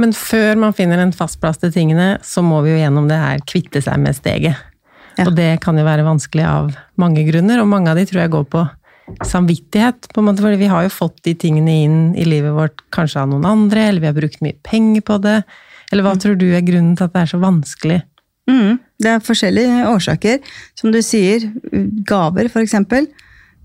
Men 0.00 0.14
før 0.16 0.56
man 0.60 0.76
finner 0.76 1.02
en 1.02 1.14
fast 1.14 1.40
plass 1.42 1.60
til 1.60 1.72
tingene, 1.74 2.16
så 2.24 2.44
må 2.44 2.62
vi 2.64 2.72
jo 2.72 2.80
gjennom 2.80 3.08
det 3.10 3.18
her 3.20 3.42
kvitte 3.48 3.82
seg 3.84 4.00
med 4.00 4.16
steget. 4.16 4.60
Ja. 5.18 5.26
Og 5.26 5.34
det 5.36 5.58
kan 5.64 5.76
jo 5.76 5.84
være 5.84 6.06
vanskelig 6.06 6.46
av 6.48 6.70
mange 7.00 7.26
grunner, 7.28 7.60
og 7.60 7.68
mange 7.68 7.92
av 7.92 8.00
de 8.00 8.06
tror 8.08 8.22
jeg 8.22 8.32
går 8.32 8.46
på 8.52 8.62
samvittighet. 9.28 10.08
på 10.14 10.22
en 10.22 10.30
måte, 10.30 10.40
fordi 10.40 10.62
vi 10.62 10.70
har 10.72 10.86
jo 10.86 10.94
fått 10.94 11.20
de 11.26 11.34
tingene 11.34 11.74
inn 11.84 11.98
i 12.16 12.24
livet 12.24 12.54
vårt 12.56 12.80
kanskje 12.90 13.20
av 13.20 13.28
noen 13.28 13.44
andre, 13.44 13.88
eller 13.90 14.00
vi 14.00 14.08
har 14.08 14.16
brukt 14.16 14.40
mye 14.40 14.56
penger 14.64 15.04
på 15.04 15.18
det. 15.20 15.42
Eller 15.92 16.06
hva 16.06 16.14
mm. 16.16 16.22
tror 16.24 16.40
du 16.40 16.48
er 16.54 16.64
grunnen 16.64 16.96
til 16.96 17.04
at 17.04 17.12
det 17.12 17.26
er 17.26 17.32
så 17.34 17.42
vanskelig 17.42 18.00
Mm, 18.50 18.78
Det 18.98 19.10
er 19.10 19.22
forskjellige 19.22 19.86
årsaker. 19.88 20.38
Som 20.74 20.92
du 20.92 21.00
sier, 21.02 21.50
gaver 22.06 22.48
for 22.50 22.62
eksempel. 22.62 23.06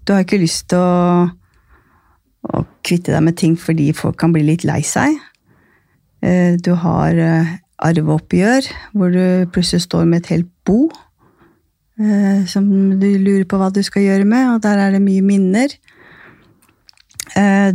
Du 0.06 0.14
har 0.14 0.24
ikke 0.24 0.40
lyst 0.42 0.70
til 0.70 0.80
å, 0.80 1.30
å 2.54 2.64
kvitte 2.86 3.14
deg 3.14 3.24
med 3.26 3.38
ting 3.38 3.58
fordi 3.60 3.92
folk 3.98 4.18
kan 4.20 4.34
bli 4.36 4.46
litt 4.48 4.66
lei 4.68 4.82
seg. 4.86 5.18
Eh, 6.22 6.56
Du 6.62 6.74
har 6.76 7.18
eh, 7.18 7.58
arveoppgjør, 7.78 8.70
hvor 8.94 9.12
du 9.14 9.50
plutselig 9.54 9.86
står 9.86 10.06
med 10.06 10.24
et 10.24 10.32
helt 10.36 10.50
bo. 10.66 10.90
eh, 12.00 12.46
Som 12.46 13.00
du 13.00 13.08
lurer 13.18 13.46
på 13.46 13.58
hva 13.58 13.72
du 13.74 13.82
skal 13.84 14.04
gjøre 14.04 14.26
med, 14.26 14.56
og 14.56 14.62
der 14.62 14.78
er 14.78 14.92
det 14.92 15.02
mye 15.02 15.22
minner. 15.22 15.68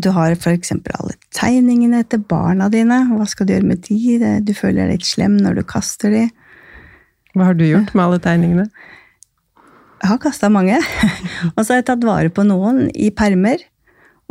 Du 0.03 0.09
har 0.11 0.33
f.eks. 0.33 0.73
alle 0.73 1.15
tegningene 1.31 2.01
til 2.11 2.19
barna 2.27 2.67
dine. 2.73 2.97
Hva 3.15 3.27
skal 3.29 3.47
du 3.47 3.53
gjøre 3.53 3.69
med 3.69 3.83
de? 3.85 4.41
Du 4.43 4.51
føler 4.59 4.89
deg 4.89 4.97
litt 4.97 5.07
slem 5.07 5.37
når 5.39 5.61
du 5.61 5.63
kaster 5.63 6.11
de. 6.11 6.23
Hva 7.37 7.45
har 7.51 7.55
du 7.55 7.63
gjort 7.69 7.93
med 7.95 8.03
alle 8.03 8.19
tegningene? 8.19 8.65
Jeg 10.03 10.09
har 10.11 10.19
kasta 10.19 10.49
mange. 10.51 10.81
og 11.55 11.61
så 11.63 11.77
har 11.77 11.83
jeg 11.83 11.87
tatt 11.93 12.03
vare 12.09 12.33
på 12.35 12.43
noen 12.49 12.89
i 12.91 13.13
permer. 13.15 13.63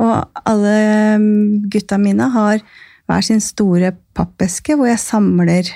Og 0.01 0.41
alle 0.43 0.75
mm, 1.21 1.69
gutta 1.71 2.01
mine 2.01 2.27
har 2.33 2.59
hver 3.09 3.21
sin 3.25 3.41
store 3.43 3.93
pappeske 4.17 4.75
hvor 4.77 4.87
jeg 4.89 4.99
samler 4.99 5.69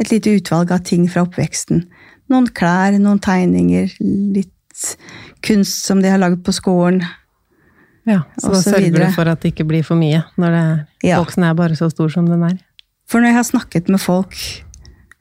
et 0.00 0.10
lite 0.12 0.36
utvalg 0.38 0.70
av 0.72 0.84
ting 0.86 1.08
fra 1.10 1.24
oppveksten. 1.26 1.84
Noen 2.30 2.46
klær, 2.54 2.94
noen 3.02 3.18
tegninger, 3.22 3.90
litt 4.00 4.94
kunst 5.42 5.84
som 5.88 6.00
de 6.02 6.08
har 6.12 6.20
lagd 6.22 6.44
på 6.46 6.52
skolen. 6.54 7.02
Ja, 8.08 8.22
Så 8.40 8.52
da 8.54 8.60
sørger 8.62 8.86
videre. 8.86 9.08
du 9.10 9.12
for 9.18 9.28
at 9.28 9.40
det 9.42 9.52
ikke 9.54 9.66
blir 9.68 9.82
for 9.84 9.98
mye 9.98 10.22
når 10.40 10.50
det 10.56 10.86
Ja. 11.10 11.18
voksen 11.22 11.44
er 11.44 11.54
bare 11.54 11.76
så 11.76 11.90
stor 11.90 12.08
som 12.08 12.26
den 12.26 12.42
er. 12.42 12.58
For 13.08 13.20
når 13.20 13.26
jeg 13.26 13.34
har 13.34 13.48
snakket 13.50 13.88
med 13.88 14.00
folk 14.00 14.34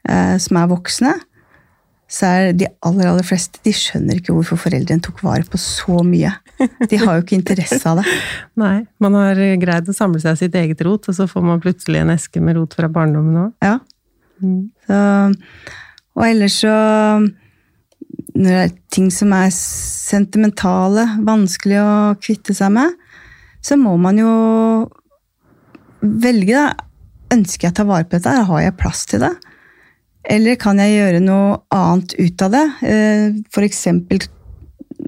eh, 0.07 0.37
som 0.37 0.57
er 0.57 0.67
voksne, 0.67 1.13
så 2.09 2.25
er 2.25 2.55
de 2.57 2.65
aller 2.85 3.05
aller 3.05 3.25
fleste 3.25 3.61
de 3.65 3.71
skjønner 3.75 4.17
ikke 4.17 4.33
hvorfor 4.33 4.57
foreldrene 4.57 5.03
tok 5.05 5.21
vare 5.21 5.45
på 5.45 5.59
så 5.61 6.01
mye. 6.05 6.31
De 6.89 6.97
har 6.97 7.19
jo 7.19 7.21
ikke 7.21 7.37
interesse 7.37 7.83
av 7.85 8.01
det. 8.01 8.15
Nei, 8.61 8.81
man 9.03 9.17
har 9.17 9.37
greid 9.61 9.91
å 9.91 9.95
samle 9.95 10.21
seg 10.23 10.39
sitt 10.39 10.57
eget 10.57 10.81
rot, 10.87 11.05
og 11.05 11.15
så 11.15 11.27
får 11.29 11.45
man 11.45 11.61
plutselig 11.61 12.01
en 12.01 12.13
eske 12.15 12.41
med 12.41 12.57
rot 12.57 12.73
fra 12.77 12.89
barndommen 12.91 13.37
òg. 13.43 13.51
Ja. 13.61 13.77
Så, 14.87 14.97
og 16.15 16.21
ellers 16.23 16.61
så 16.61 16.71
Når 18.39 18.45
det 18.45 18.59
er 18.61 18.69
ting 18.87 19.09
som 19.11 19.33
er 19.35 19.49
sentimentale, 19.53 21.03
vanskelig 21.27 21.77
å 21.83 21.91
kvitte 22.23 22.55
seg 22.55 22.71
med, 22.71 22.95
så 23.61 23.75
må 23.77 23.97
man 23.99 24.17
jo 24.21 24.31
velge, 26.01 26.55
da. 26.55 26.85
Ønsker 27.29 27.67
jeg 27.67 27.75
å 27.75 27.77
ta 27.77 27.83
vare 27.85 28.07
på 28.09 28.17
dette? 28.17 28.31
Har 28.47 28.61
jeg 28.63 28.77
plass 28.79 29.03
til 29.05 29.21
det? 29.21 29.35
Eller 30.27 30.59
kan 30.59 30.79
jeg 30.81 30.97
gjøre 30.97 31.21
noe 31.23 31.61
annet 31.73 32.15
ut 32.19 32.43
av 32.43 32.51
det? 32.55 32.65
Eh, 32.83 33.39
For 33.53 33.65
eksempel 33.65 34.25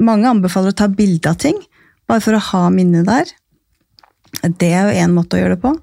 Mange 0.01 0.29
anbefaler 0.29 0.71
å 0.71 0.77
ta 0.77 0.87
bilde 0.87 1.27
av 1.27 1.35
ting, 1.35 1.57
bare 2.07 2.23
for 2.23 2.33
å 2.33 2.39
ha 2.41 2.61
minnet 2.71 3.03
der. 3.05 3.27
Det 4.47 4.69
er 4.71 4.87
jo 4.87 5.01
én 5.03 5.11
måte 5.11 5.35
å 5.35 5.41
gjøre 5.41 5.57
det 5.57 5.61
på. 5.65 5.73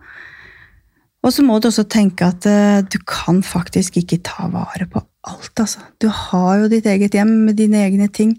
Og 1.23 1.35
så 1.35 1.45
må 1.45 1.59
du 1.61 1.69
også 1.69 1.85
tenke 1.93 2.25
at 2.25 2.47
eh, 2.49 2.81
du 2.89 2.97
kan 3.05 3.43
faktisk 3.45 3.99
ikke 4.01 4.23
ta 4.25 4.49
vare 4.49 4.87
på 4.89 5.03
alt, 5.29 5.53
altså. 5.61 5.85
Du 6.01 6.09
har 6.09 6.63
jo 6.63 6.71
ditt 6.73 6.89
eget 6.89 7.15
hjem 7.19 7.35
med 7.45 7.59
dine 7.61 7.83
egne 7.85 8.09
ting. 8.09 8.33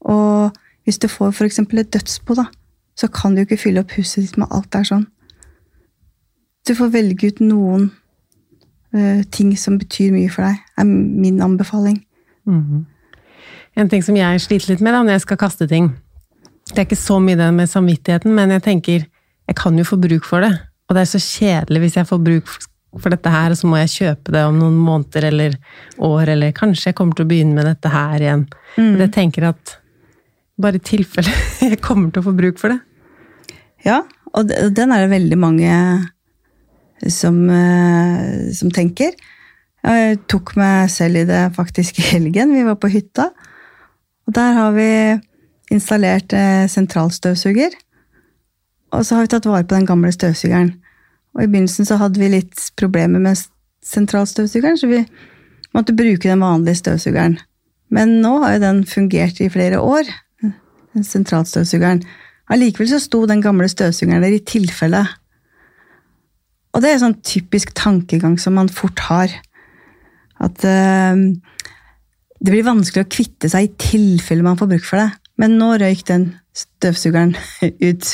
Og 0.00 0.56
hvis 0.88 0.98
du 1.02 1.10
får 1.12 1.34
f.eks. 1.34 1.60
et 1.60 1.92
dødsbo, 1.92 2.38
da, 2.40 2.46
så 2.96 3.12
kan 3.12 3.36
du 3.36 3.44
ikke 3.44 3.60
fylle 3.60 3.84
opp 3.84 3.92
huset 3.98 4.24
ditt 4.24 4.40
med 4.40 4.48
alt 4.48 4.70
der 4.72 4.88
sånn. 4.88 5.04
Du 6.66 6.72
får 6.74 6.94
velge 6.94 7.30
ut 7.30 7.44
noen 7.44 7.90
eh, 8.94 9.22
ting 9.32 9.54
som 9.58 9.78
betyr 9.80 10.12
mye 10.14 10.30
for 10.32 10.46
deg, 10.46 10.60
er 10.78 10.86
min 10.86 11.40
anbefaling. 11.42 11.98
En 13.76 13.90
ting 13.92 14.04
som 14.04 14.16
jeg 14.16 14.42
sliter 14.44 14.74
litt 14.74 14.84
med 14.84 14.94
da, 14.94 15.02
når 15.02 15.18
jeg 15.18 15.26
skal 15.26 15.40
kaste 15.40 15.68
ting, 15.68 15.90
det 16.72 16.80
er 16.80 16.86
ikke 16.88 16.98
så 16.98 17.18
mye 17.22 17.38
det 17.38 17.50
med 17.54 17.70
samvittigheten, 17.70 18.32
men 18.34 18.54
jeg 18.56 18.64
tenker 18.64 19.04
jeg 19.46 19.58
kan 19.58 19.76
jo 19.78 19.84
få 19.86 19.98
bruk 20.02 20.24
for 20.26 20.42
det. 20.42 20.54
Og 20.88 20.96
det 20.96 21.04
er 21.04 21.10
så 21.10 21.20
kjedelig 21.22 21.82
hvis 21.84 21.98
jeg 22.00 22.08
får 22.08 22.22
bruk 22.22 22.50
for 22.96 23.12
dette 23.12 23.30
her, 23.30 23.52
og 23.52 23.58
så 23.58 23.68
må 23.68 23.78
jeg 23.82 23.92
kjøpe 23.92 24.34
det 24.34 24.42
om 24.48 24.58
noen 24.58 24.76
måneder 24.80 25.28
eller 25.28 25.56
år, 26.02 26.32
eller 26.34 26.54
kanskje 26.56 26.90
jeg 26.90 26.98
kommer 26.98 27.18
til 27.18 27.26
å 27.26 27.30
begynne 27.30 27.58
med 27.58 27.68
dette 27.68 27.92
her 27.92 28.22
igjen. 28.22 28.46
Mm. 28.76 28.96
jeg 29.00 29.12
tenker 29.14 29.48
at 29.52 29.76
bare 30.60 30.80
i 30.80 30.84
tilfelle 30.84 31.32
jeg 31.70 31.80
kommer 31.84 32.10
til 32.10 32.22
å 32.22 32.28
få 32.28 32.34
bruk 32.36 32.60
for 32.60 32.74
det. 32.74 32.80
Ja, 33.86 34.00
og 34.34 34.50
den 34.50 34.92
er 34.92 35.04
det 35.04 35.12
veldig 35.12 35.38
mange 35.38 35.70
som, 37.08 37.50
eh, 37.50 38.52
som 38.52 38.70
tenker. 38.70 39.16
Jeg 39.86 40.18
tok 40.26 40.56
meg 40.58 40.90
selv 40.90 41.22
i 41.22 41.26
det 41.28 41.42
faktisk 41.54 42.00
i 42.00 42.08
helgen. 42.14 42.54
Vi 42.54 42.64
var 42.66 42.78
på 42.80 42.90
hytta. 42.90 43.30
Og 44.26 44.34
der 44.34 44.56
har 44.56 44.72
vi 44.74 44.90
installert 45.70 46.32
eh, 46.32 46.66
sentralstøvsuger. 46.70 47.76
Og 48.92 49.06
så 49.06 49.16
har 49.16 49.26
vi 49.26 49.32
tatt 49.34 49.46
vare 49.46 49.66
på 49.66 49.76
den 49.76 49.86
gamle 49.86 50.12
støvsugeren. 50.14 50.72
Og 51.36 51.44
i 51.44 51.50
begynnelsen 51.50 51.86
så 51.86 51.98
hadde 52.00 52.20
vi 52.20 52.32
litt 52.32 52.70
problemer 52.80 53.20
med 53.22 53.38
sentralstøvsugeren, 53.84 54.78
så 54.80 54.88
vi 54.90 55.02
måtte 55.76 55.94
bruke 55.96 56.30
den 56.30 56.42
vanlige 56.42 56.80
støvsugeren. 56.80 57.36
Men 57.92 58.16
nå 58.22 58.38
har 58.42 58.56
jo 58.56 58.62
den 58.64 58.80
fungert 58.88 59.40
i 59.44 59.50
flere 59.52 59.82
år, 59.82 60.08
den 60.42 61.04
sentralstøvsugeren. 61.06 62.02
Allikevel 62.50 62.88
så 62.88 63.02
sto 63.02 63.24
den 63.28 63.42
gamle 63.44 63.68
støvsugeren 63.68 64.24
der 64.24 64.34
i 64.38 64.42
tilfelle. 64.42 65.04
Og 66.76 66.84
det 66.84 66.92
er 66.92 67.00
sånn 67.00 67.16
typisk 67.24 67.72
tankegang 67.78 68.36
som 68.40 68.58
man 68.58 68.68
fort 68.68 69.00
har. 69.08 69.32
At 70.44 70.64
eh, 70.68 71.22
det 72.36 72.52
blir 72.52 72.66
vanskelig 72.66 73.06
å 73.06 73.12
kvitte 73.12 73.48
seg 73.48 73.68
i 73.68 73.74
tilfelle 73.80 74.44
man 74.44 74.58
får 74.60 74.74
bruk 74.74 74.84
for 74.84 75.00
det. 75.00 75.08
Men 75.40 75.56
nå 75.60 75.72
røyk 75.80 76.04
den 76.08 76.30
støvsugeren 76.56 77.34
ut. 77.88 78.10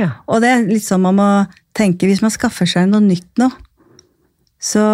Ja. 0.00 0.10
Og 0.28 0.44
det 0.44 0.52
er 0.52 0.66
litt 0.68 0.84
sånn 0.86 1.04
man 1.04 1.18
må 1.20 1.28
tenke 1.76 2.08
hvis 2.08 2.22
man 2.24 2.32
skaffer 2.32 2.68
seg 2.68 2.86
noe 2.90 3.02
nytt 3.02 3.40
nå, 3.40 3.48
så, 4.62 4.84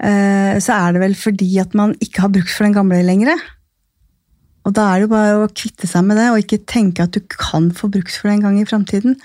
eh, 0.00 0.54
så 0.62 0.78
er 0.78 0.94
det 0.94 1.02
vel 1.02 1.18
fordi 1.18 1.50
at 1.62 1.76
man 1.78 1.92
ikke 2.02 2.24
har 2.24 2.32
brukt 2.34 2.50
for 2.50 2.66
den 2.66 2.74
gamle 2.74 3.02
lenger. 3.06 3.42
Og 4.66 4.74
da 4.74 4.88
er 4.88 4.98
det 4.98 5.06
jo 5.06 5.12
bare 5.12 5.34
å 5.44 5.50
kvitte 5.52 5.86
seg 5.90 6.06
med 6.08 6.18
det, 6.18 6.30
og 6.32 6.40
ikke 6.42 6.64
tenke 6.66 7.04
at 7.06 7.14
du 7.14 7.20
kan 7.30 7.68
få 7.74 7.90
brukt 7.92 8.14
for 8.16 8.30
det 8.30 8.38
en 8.38 8.46
gang 8.48 8.56
i 8.58 8.66
framtiden. 8.66 9.18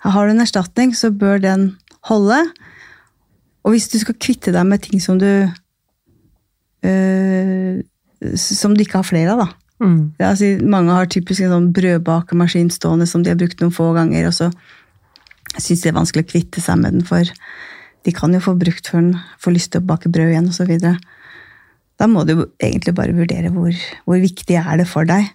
Har 0.00 0.26
du 0.26 0.32
en 0.32 0.40
erstatning, 0.44 0.94
så 0.96 1.10
bør 1.12 1.40
den 1.42 1.76
holde. 2.08 2.40
Og 3.64 3.74
hvis 3.74 3.90
du 3.92 3.98
skal 4.00 4.16
kvitte 4.16 4.54
deg 4.54 4.64
med 4.68 4.82
ting 4.86 5.02
som 5.04 5.18
du 5.20 5.28
øh, 6.88 7.82
Som 8.40 8.76
du 8.76 8.84
ikke 8.84 9.00
har 9.00 9.08
flere 9.08 9.34
av, 9.34 9.44
da. 9.44 9.48
Mm. 9.80 10.12
Altså, 10.20 10.44
mange 10.68 10.92
har 10.92 11.08
typisk 11.08 11.44
en 11.44 11.54
sånn 11.54 11.70
brødbakemaskin 11.76 12.68
stående 12.72 13.06
som 13.08 13.22
de 13.24 13.32
har 13.32 13.38
brukt 13.40 13.62
noen 13.62 13.72
få 13.72 13.86
ganger, 13.96 14.28
og 14.28 14.34
så 14.36 14.50
syns 15.56 15.80
de 15.80 15.86
det 15.86 15.92
er 15.92 15.96
vanskelig 15.96 16.26
å 16.26 16.30
kvitte 16.34 16.60
seg 16.60 16.82
med 16.82 16.98
den, 16.98 17.06
for 17.08 17.24
de 18.04 18.12
kan 18.16 18.34
jo 18.36 18.42
få 18.44 18.54
brukt 18.60 18.90
for 18.90 19.00
den, 19.00 19.14
få 19.40 19.54
lyst 19.54 19.72
til 19.72 19.80
å 19.80 19.88
bake 19.88 20.12
brød 20.12 20.34
igjen, 20.34 20.50
osv. 20.52 20.68
Da 22.00 22.08
må 22.08 22.26
du 22.28 22.34
egentlig 22.60 22.94
bare 22.96 23.16
vurdere 23.16 23.52
hvor, 23.54 23.72
hvor 24.04 24.20
viktig 24.20 24.56
er 24.60 24.80
det 24.80 24.88
for 24.88 25.08
deg. 25.08 25.32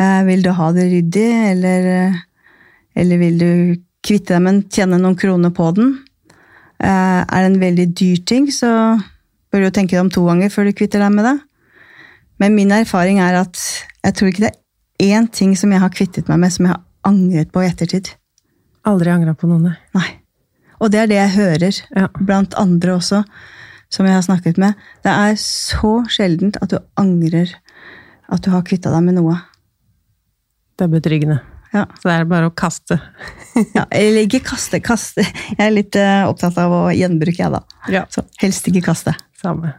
Eh, 0.00 0.20
vil 0.28 0.44
du 0.44 0.52
ha 0.56 0.70
det 0.76 0.86
ryddig, 0.92 1.30
eller, 1.50 1.88
eh, 1.96 2.20
eller 3.00 3.20
vil 3.24 3.40
du 3.40 3.50
kvitte 4.06 4.34
deg 4.34 4.42
med 4.44 4.54
den, 4.54 4.62
tjene 4.72 4.98
noen 5.00 5.18
kroner 5.18 5.52
på 5.54 5.70
den? 5.76 5.98
Eh, 6.80 7.20
er 7.22 7.42
det 7.44 7.50
en 7.50 7.60
veldig 7.60 7.86
dyr 7.98 8.22
ting, 8.26 8.48
så 8.52 8.70
bør 9.50 9.60
du 9.64 9.68
jo 9.68 9.74
tenke 9.76 9.96
deg 9.96 10.04
om 10.04 10.12
to 10.12 10.24
ganger 10.26 10.52
før 10.52 10.68
du 10.68 10.76
kvitter 10.76 11.02
deg 11.02 11.12
med 11.12 11.26
det. 11.28 11.36
Men 12.40 12.56
min 12.56 12.72
erfaring 12.72 13.20
er 13.20 13.36
at 13.42 13.58
jeg 14.04 14.16
tror 14.16 14.30
ikke 14.30 14.46
det 14.46 14.54
er 14.54 15.18
én 15.20 15.28
ting 15.32 15.52
som 15.56 15.72
jeg 15.72 15.82
har 15.82 15.92
kvittet 15.92 16.28
meg 16.30 16.40
med 16.40 16.54
som 16.54 16.66
jeg 16.66 16.72
har 16.74 16.84
angret 17.04 17.52
på 17.52 17.62
i 17.64 17.68
ettertid. 17.68 18.14
Aldri 18.88 19.12
angra 19.12 19.34
på 19.36 19.48
noen, 19.50 19.68
nei. 19.68 19.76
Nei. 19.96 20.08
Og 20.80 20.88
det 20.92 21.02
er 21.02 21.10
det 21.10 21.18
jeg 21.18 21.36
hører 21.36 21.80
Ja. 21.96 22.08
blant 22.16 22.54
andre 22.56 22.96
også, 22.96 23.24
som 23.90 24.06
jeg 24.06 24.14
har 24.14 24.22
snakket 24.24 24.56
med. 24.56 24.74
Det 25.04 25.12
er 25.12 25.34
så 25.36 26.06
sjeldent 26.08 26.56
at 26.62 26.70
du 26.70 26.78
angrer 26.96 27.52
at 28.30 28.40
du 28.40 28.50
har 28.50 28.62
kvitta 28.62 28.90
deg 28.90 29.02
med 29.04 29.14
noe. 29.18 29.36
Det 30.78 30.84
er 30.86 30.94
betryggende. 30.94 31.40
Ja. 31.74 31.84
Så 32.00 32.08
det 32.08 32.14
er 32.16 32.30
bare 32.30 32.50
å 32.50 32.54
kaste. 32.54 32.98
ja 33.76 33.84
eller 33.94 34.24
ikke 34.24 34.42
kaste, 34.50 34.80
kaste. 34.82 35.24
Jeg 35.54 35.62
er 35.62 35.74
litt 35.74 35.98
eh, 35.98 36.24
opptatt 36.26 36.58
av 36.58 36.74
å 36.74 36.82
gjenbruke, 36.94 37.38
jeg, 37.38 37.52
da. 37.54 37.62
Ja. 37.92 38.06
Så 38.10 38.24
helst 38.42 38.66
ikke 38.70 38.82
kaste. 38.90 39.14
Samme. 39.40 39.76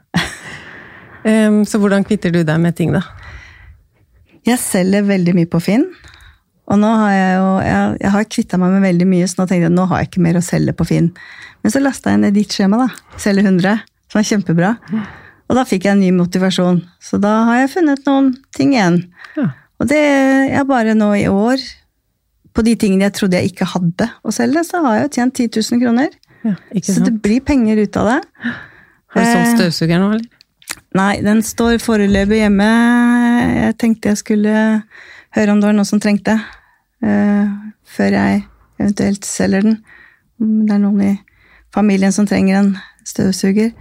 um, 1.25 1.61
så 1.67 1.81
hvordan 1.81 2.07
kvitter 2.07 2.33
du 2.33 2.41
deg 2.47 2.61
med 2.63 2.77
ting, 2.79 2.95
da? 2.95 3.03
Jeg 4.47 4.57
selger 4.61 5.05
veldig 5.05 5.35
mye 5.37 5.49
på 5.51 5.61
Finn. 5.61 5.85
Og 6.71 6.79
nå 6.79 6.89
har 7.01 7.11
jeg 7.11 7.31
jo 7.35 7.47
Jeg, 7.65 7.95
jeg 7.99 8.11
har 8.13 8.27
kvitta 8.31 8.57
meg 8.61 8.75
med 8.75 8.85
veldig 8.85 9.07
mye, 9.09 9.27
så 9.27 9.41
nå 9.41 9.47
tenkte 9.49 9.67
jeg 9.67 9.75
nå 9.75 9.87
har 9.91 10.01
jeg 10.01 10.11
ikke 10.11 10.23
mer 10.23 10.39
å 10.39 10.45
selge 10.45 10.75
på 10.77 10.87
Finn. 10.87 11.09
Men 11.61 11.73
så 11.73 11.81
lasta 11.81 12.13
jeg 12.13 12.23
ned 12.23 12.37
ditt 12.37 12.55
skjema, 12.55 12.85
da. 12.85 13.17
Selge 13.21 13.43
100. 13.45 13.83
Som 14.11 14.21
er 14.21 14.27
kjempebra. 14.27 14.71
Og 15.51 15.57
da 15.57 15.65
fikk 15.67 15.85
jeg 15.85 15.97
en 15.97 16.01
ny 16.03 16.13
motivasjon. 16.15 16.79
Så 17.03 17.19
da 17.21 17.41
har 17.49 17.61
jeg 17.61 17.73
funnet 17.75 18.07
noen 18.07 18.31
ting 18.55 18.73
igjen. 18.75 19.01
Ja. 19.35 19.49
Og 19.81 19.89
det 19.89 19.99
er 19.99 20.65
bare 20.69 20.95
nå 20.95 21.09
i 21.17 21.27
år, 21.31 21.61
på 22.51 22.65
de 22.67 22.75
tingene 22.75 23.07
jeg 23.07 23.15
trodde 23.17 23.39
jeg 23.39 23.53
ikke 23.53 23.69
hadde 23.73 24.09
å 24.27 24.33
selge, 24.35 24.65
så 24.67 24.81
har 24.85 24.97
jeg 24.97 25.05
jo 25.05 25.13
tjent 25.17 25.41
10 25.45 25.61
000 25.71 25.81
kroner. 25.85 26.11
Ja, 26.41 26.55
Så 26.83 27.03
det 27.05 27.13
blir 27.21 27.43
penger 27.45 27.79
ut 27.83 27.97
av 28.01 28.09
det. 28.09 28.19
Har 29.13 29.21
du 29.21 29.27
solgt 29.27 29.47
Eh, 29.47 29.57
støvsuger 29.59 30.01
nå, 30.01 30.11
eller? 30.15 30.27
Nei, 30.97 31.21
den 31.23 31.41
står 31.45 31.77
foreløpig 31.79 32.41
hjemme. 32.41 32.67
Jeg 33.55 33.77
tenkte 33.79 34.11
jeg 34.11 34.19
skulle 34.19 34.55
høre 35.37 35.53
om 35.53 35.61
det 35.61 35.69
var 35.69 35.77
noen 35.77 35.87
som 35.87 36.01
trengte. 36.03 36.35
Uh, 37.01 37.47
før 37.87 38.17
jeg 38.17 38.43
eventuelt 38.81 39.25
selger 39.25 39.65
den. 39.65 39.77
Om 40.41 40.65
det 40.67 40.75
er 40.75 40.81
noen 40.83 41.05
i 41.05 41.13
familien 41.73 42.11
som 42.11 42.27
trenger 42.27 42.59
en 42.59 42.73
støvsuger. 43.07 43.71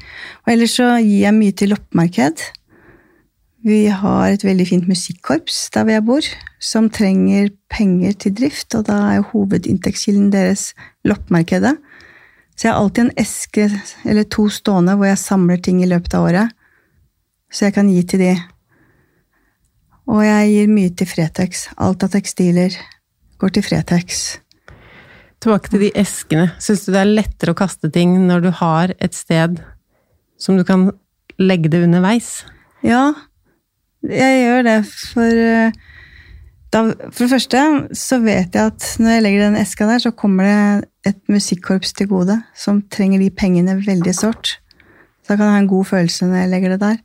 Og 0.44 0.54
ellers 0.54 0.76
så 0.78 0.92
gir 1.00 1.26
jeg 1.26 1.36
mye 1.36 1.56
til 1.56 1.74
loppemarked. 1.74 2.46
Vi 3.60 3.90
har 3.92 4.30
et 4.32 4.44
veldig 4.44 4.64
fint 4.70 4.86
musikkorps 4.88 5.66
der 5.74 5.84
hvor 5.84 5.92
jeg 5.92 6.04
bor, 6.08 6.28
som 6.64 6.86
trenger 6.88 7.50
penger 7.68 8.14
til 8.16 8.32
drift, 8.38 8.72
og 8.78 8.86
da 8.88 8.96
er 9.10 9.18
jo 9.18 9.26
hovedinntektskilden 9.34 10.30
deres 10.32 10.70
loppemarkedet. 11.04 11.74
Så 12.56 12.66
jeg 12.66 12.72
har 12.72 12.80
alltid 12.80 13.04
en 13.04 13.20
eske 13.20 13.66
eller 14.08 14.24
to 14.32 14.46
stående 14.52 14.96
hvor 14.96 15.10
jeg 15.10 15.20
samler 15.20 15.60
ting 15.60 15.82
i 15.84 15.90
løpet 15.90 16.16
av 16.16 16.30
året, 16.30 16.56
så 17.52 17.68
jeg 17.68 17.76
kan 17.76 17.92
gi 17.92 18.00
til 18.08 18.24
de. 18.24 18.32
Og 20.08 20.24
jeg 20.24 20.50
gir 20.54 20.72
mye 20.72 20.92
til 20.96 21.08
Fretex. 21.08 21.68
Alt 21.76 22.04
av 22.06 22.14
tekstiler 22.16 22.74
går 23.40 23.54
til 23.54 23.66
Fretex. 23.66 24.22
Tilbake 25.40 25.72
til 25.72 25.84
de 25.84 25.90
eskene. 26.00 26.50
Syns 26.60 26.86
du 26.86 26.94
det 26.94 27.02
er 27.02 27.12
lettere 27.12 27.52
å 27.52 27.58
kaste 27.58 27.92
ting 27.92 28.16
når 28.24 28.44
du 28.44 28.50
har 28.56 28.94
et 28.98 29.16
sted 29.16 29.60
som 30.40 30.56
du 30.56 30.64
kan 30.64 30.90
legge 31.40 31.72
det 31.72 31.84
underveis? 31.84 32.40
Ja, 32.84 33.12
jeg 34.06 34.42
gjør 34.44 34.66
det, 34.66 34.76
for 34.88 35.40
eh, 35.44 35.78
da, 36.70 36.82
For 37.10 37.24
det 37.24 37.30
første 37.32 37.62
så 37.98 38.20
vet 38.22 38.54
jeg 38.54 38.72
at 38.72 38.86
når 39.02 39.16
jeg 39.16 39.24
legger 39.26 39.46
den 39.48 39.58
eska 39.60 39.88
der, 39.90 40.02
så 40.02 40.12
kommer 40.14 40.46
det 40.46 41.10
et 41.10 41.18
musikkorps 41.32 41.92
til 41.98 42.08
gode 42.10 42.36
som 42.54 42.82
trenger 42.92 43.22
de 43.22 43.30
pengene 43.34 43.74
veldig 43.80 44.14
sårt. 44.14 44.58
Så 45.24 45.32
da 45.32 45.36
kan 45.36 45.48
jeg 45.48 45.56
ha 45.56 45.64
en 45.64 45.72
god 45.72 45.88
følelse 45.90 46.28
når 46.28 46.44
jeg 46.44 46.52
legger 46.52 46.74
det 46.74 46.80
der. 46.84 47.00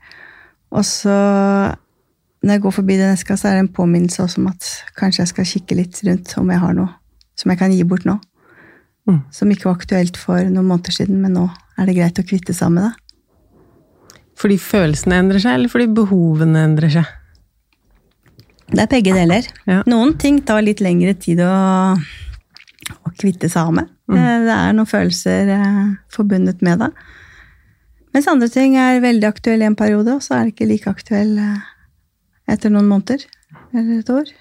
Og 0.76 0.86
så, 0.86 1.16
når 2.44 2.58
jeg 2.58 2.62
går 2.62 2.76
forbi 2.78 3.00
den 3.00 3.16
eska, 3.16 3.38
så 3.38 3.50
er 3.50 3.58
det 3.58 3.66
en 3.66 3.74
påminnelse 3.80 4.24
også 4.24 4.42
om 4.44 4.52
at 4.52 4.70
kanskje 5.00 5.24
jeg 5.24 5.34
skal 5.34 5.50
kikke 5.50 5.80
litt 5.82 6.02
rundt 6.06 6.38
om 6.42 6.54
jeg 6.54 6.62
har 6.62 6.78
noe 6.78 6.94
som 7.36 7.52
jeg 7.52 7.60
kan 7.60 7.74
gi 7.74 7.84
bort 7.88 8.06
nå. 8.08 8.18
Mm. 9.10 9.22
Som 9.34 9.52
ikke 9.54 9.70
var 9.70 9.80
aktuelt 9.80 10.18
for 10.18 10.42
noen 10.50 10.70
måneder 10.70 10.96
siden, 10.96 11.20
men 11.22 11.36
nå 11.38 11.50
er 11.78 11.90
det 11.90 11.98
greit 11.98 12.22
å 12.22 12.26
kvitte 12.26 12.56
seg 12.58 12.72
med 12.74 12.88
det. 12.88 12.94
Fordi 14.40 14.58
følelsene 14.60 15.22
endrer 15.24 15.44
seg, 15.44 15.60
eller 15.60 15.72
fordi 15.72 15.88
behovene 15.96 16.66
endrer 16.68 16.92
seg? 16.98 17.12
Det 18.72 18.82
er 18.82 18.92
begge 18.92 19.14
deler. 19.16 19.48
Ja. 19.70 19.82
Noen 19.88 20.16
ting 20.20 20.42
tar 20.46 20.64
litt 20.66 20.82
lengre 20.84 21.14
tid 21.22 21.42
å, 21.46 21.52
å 21.96 23.14
kvitte 23.20 23.50
seg 23.52 23.62
av 23.62 23.76
med. 23.78 23.92
Mm. 24.10 24.18
Det 24.48 24.56
er 24.56 24.74
noen 24.78 24.90
følelser 24.90 25.52
eh, 25.56 25.84
forbundet 26.14 26.66
med 26.66 26.82
det. 26.84 26.90
Mens 28.16 28.28
andre 28.32 28.50
ting 28.52 28.78
er 28.80 29.04
veldig 29.04 29.28
aktuelle 29.28 29.68
i 29.68 29.70
en 29.70 29.78
periode, 29.78 30.18
og 30.18 30.24
så 30.24 30.38
er 30.38 30.46
det 30.46 30.56
ikke 30.56 30.70
like 30.70 30.92
aktuell 30.92 31.38
eh, 31.42 31.64
etter 32.52 32.74
noen 32.74 32.90
måneder 32.90 33.26
eller 33.76 34.00
et 34.00 34.12
år. 34.14 34.32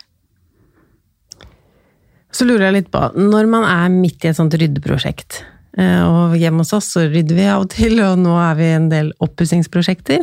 Så 2.35 2.47
lurer 2.49 2.69
jeg 2.69 2.77
litt 2.79 2.93
på, 2.95 3.01
når 3.15 3.51
man 3.51 3.67
er 3.69 3.93
midt 3.95 4.25
i 4.25 4.31
et 4.33 4.39
sånt 4.39 4.55
ryddeprosjekt, 4.59 5.43
eh, 5.43 5.54
og 5.75 6.37
hjemme 6.39 6.63
hos 6.63 6.75
oss 6.77 6.93
så 6.95 7.05
rydder 7.09 7.35
vi 7.35 7.47
av 7.51 7.65
og 7.65 7.73
til, 7.75 7.99
og 8.05 8.21
nå 8.23 8.35
er 8.39 8.59
vi 8.59 8.69
en 8.77 8.91
del 8.93 9.11
oppussingsprosjekter. 9.25 10.23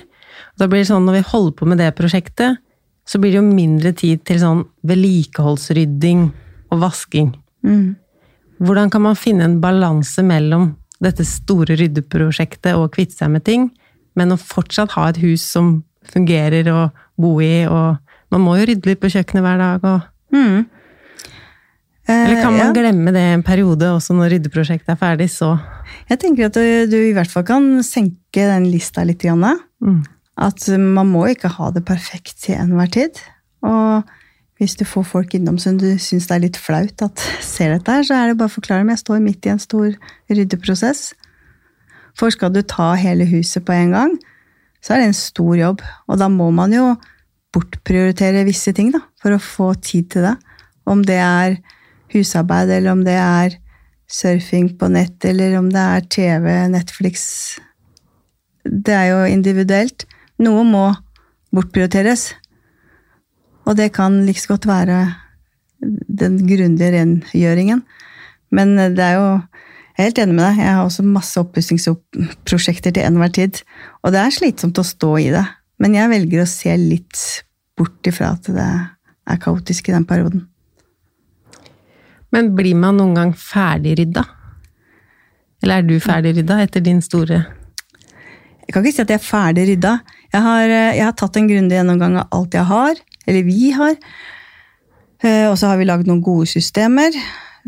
Da 0.60 0.68
blir 0.72 0.84
det 0.84 0.90
sånn 0.92 1.08
når 1.08 1.18
vi 1.20 1.30
holder 1.32 1.56
på 1.60 1.68
med 1.68 1.82
det 1.82 1.90
prosjektet, 1.98 2.62
så 3.08 3.20
blir 3.20 3.34
det 3.34 3.42
jo 3.42 3.48
mindre 3.48 3.92
tid 3.98 4.24
til 4.28 4.40
sånn 4.42 4.64
vedlikeholdsrydding 4.88 6.28
og 6.72 6.84
vasking. 6.84 7.34
Mm. 7.68 7.98
Hvordan 8.62 8.92
kan 8.94 9.04
man 9.04 9.18
finne 9.20 9.48
en 9.48 9.60
balanse 9.64 10.24
mellom 10.24 10.72
dette 11.02 11.26
store 11.26 11.76
ryddeprosjektet 11.80 12.78
og 12.78 12.92
kvitte 12.94 13.18
seg 13.18 13.34
med 13.34 13.46
ting, 13.48 13.70
men 14.18 14.34
å 14.34 14.40
fortsatt 14.40 14.94
ha 14.98 15.08
et 15.10 15.22
hus 15.24 15.44
som 15.56 15.80
fungerer 16.12 16.70
å 16.72 16.90
bo 17.22 17.36
i, 17.44 17.66
og 17.66 17.98
man 18.34 18.44
må 18.44 18.58
jo 18.60 18.70
rydde 18.70 18.92
litt 18.92 19.02
på 19.02 19.12
kjøkkenet 19.12 19.46
hver 19.46 19.60
dag 19.62 19.88
og 19.88 20.36
mm. 20.36 20.62
Eller 22.10 22.42
kan 22.42 22.56
man 22.56 22.72
ja. 22.72 22.74
glemme 22.74 23.12
det 23.14 23.22
en 23.36 23.44
periode, 23.46 23.92
også 23.94 24.16
når 24.18 24.34
ryddeprosjektet 24.36 24.90
er 24.96 24.98
ferdig, 25.00 25.30
så 25.30 25.54
Jeg 26.10 26.20
tenker 26.24 26.48
at 26.48 26.56
du, 26.58 26.64
du, 26.90 26.98
i 26.98 27.14
hvert 27.14 27.30
fall 27.30 27.46
kan 27.48 27.68
senke 27.86 28.48
den 28.48 28.66
lista 28.72 29.04
litt. 29.06 29.24
Mm. 29.24 30.02
At 30.42 30.66
man 30.80 31.12
må 31.12 31.28
ikke 31.30 31.52
ha 31.60 31.70
det 31.72 31.86
perfekt 31.86 32.42
til 32.42 32.58
enhver 32.58 32.90
tid. 32.92 33.22
Og 33.62 34.08
hvis 34.62 34.76
du 34.78 34.84
får 34.86 35.06
folk 35.10 35.36
innom 35.38 35.58
som 35.62 35.78
du 35.82 35.88
syns 36.02 36.28
det 36.30 36.36
er 36.36 36.44
litt 36.44 36.60
flaut 36.60 37.06
at 37.06 37.24
ser 37.54 37.76
dette 37.76 37.96
her, 37.96 38.08
så 38.08 38.18
er 38.18 38.32
det 38.32 38.40
bare 38.42 38.52
å 38.52 38.58
forklare 38.58 38.84
dem. 38.84 38.94
Jeg 38.94 39.04
står 39.04 39.24
midt 39.24 39.48
i 39.48 39.54
en 39.54 39.62
stor 39.62 39.94
ryddeprosess. 40.32 41.12
For 42.18 42.34
skal 42.34 42.54
du 42.54 42.62
ta 42.68 42.92
hele 43.00 43.28
huset 43.30 43.64
på 43.66 43.76
en 43.76 43.96
gang, 43.96 44.18
så 44.82 44.96
er 44.96 45.02
det 45.02 45.12
en 45.12 45.18
stor 45.18 45.54
jobb. 45.58 45.84
Og 46.10 46.20
da 46.20 46.28
må 46.32 46.50
man 46.56 46.74
jo 46.76 46.96
bortprioritere 47.56 48.46
visse 48.48 48.74
ting 48.76 48.92
da, 48.94 49.04
for 49.22 49.36
å 49.36 49.44
få 49.44 49.74
tid 49.84 50.10
til 50.14 50.28
det. 50.28 50.36
Om 50.90 51.04
det 51.08 51.20
er 51.22 51.58
husarbeid, 52.14 52.72
eller 52.72 52.94
om 52.94 53.04
det 53.06 53.18
er 53.18 53.58
surfing 54.12 54.74
på 54.80 54.90
nett, 54.92 55.24
eller 55.26 55.56
om 55.60 55.70
det 55.72 55.82
er 55.82 56.08
TV, 56.12 56.48
Netflix 56.72 57.24
Det 58.64 58.94
er 58.94 59.08
jo 59.10 59.22
individuelt. 59.26 60.06
Noe 60.42 60.64
må 60.68 60.86
bortprioriteres. 61.56 62.32
Og 63.66 63.78
det 63.78 63.92
kan 63.96 64.20
like 64.26 64.46
godt 64.50 64.68
være 64.70 65.00
den 65.82 66.38
grundige 66.46 66.92
rengjøringen. 66.94 67.82
Men 68.52 68.76
det 68.78 69.06
er 69.06 69.18
jo 69.18 69.42
Jeg 69.98 70.06
er 70.06 70.08
helt 70.08 70.20
enig 70.24 70.36
med 70.36 70.46
deg. 70.46 70.60
Jeg 70.64 70.74
har 70.74 70.84
også 70.86 71.04
masse 71.04 71.38
oppussingsprosjekter 71.42 72.94
til 72.96 73.04
enhver 73.04 73.30
tid. 73.36 73.60
Og 74.02 74.14
det 74.14 74.22
er 74.22 74.34
slitsomt 74.34 74.80
å 74.80 74.88
stå 74.88 75.10
i 75.20 75.28
det. 75.34 75.44
Men 75.84 75.98
jeg 75.98 76.10
velger 76.10 76.42
å 76.42 76.50
se 76.50 76.74
litt 76.80 77.20
bort 77.78 78.08
ifra 78.08 78.32
at 78.38 78.48
det 78.50 78.70
er 78.72 79.42
kaotisk 79.44 79.92
i 79.92 79.94
den 79.94 80.08
perioden. 80.08 80.48
Men 82.32 82.54
blir 82.56 82.78
man 82.80 83.00
noen 83.00 83.16
gang 83.18 83.34
ferdigrydda? 83.38 84.24
Eller 85.62 85.82
er 85.82 85.88
du 85.88 85.98
ferdigrydda 86.02 86.62
etter 86.64 86.84
din 86.84 87.02
store 87.06 87.44
Jeg 87.44 88.74
kan 88.74 88.86
ikke 88.86 88.96
si 88.96 89.04
at 89.04 89.12
jeg 89.12 89.20
er 89.20 89.26
ferdig 89.26 89.68
rydda. 89.68 89.94
Jeg 90.32 90.72
eh, 90.72 90.96
jeg 90.96 91.04
har 91.04 91.16
tatt 91.20 91.38
en 91.38 91.50
grundig 91.50 91.76
gjennomgang 91.76 92.20
av 92.22 92.38
alt 92.38 92.56
jeg 92.56 92.68
har, 92.70 93.00
eller 93.28 93.44
vi 93.44 93.72
har. 93.76 93.98
Eh, 95.22 95.48
og 95.50 95.58
så 95.60 95.72
har 95.72 95.82
vi 95.82 95.88
lagd 95.90 96.08
noen 96.08 96.22
gode 96.24 96.48
systemer 96.48 97.16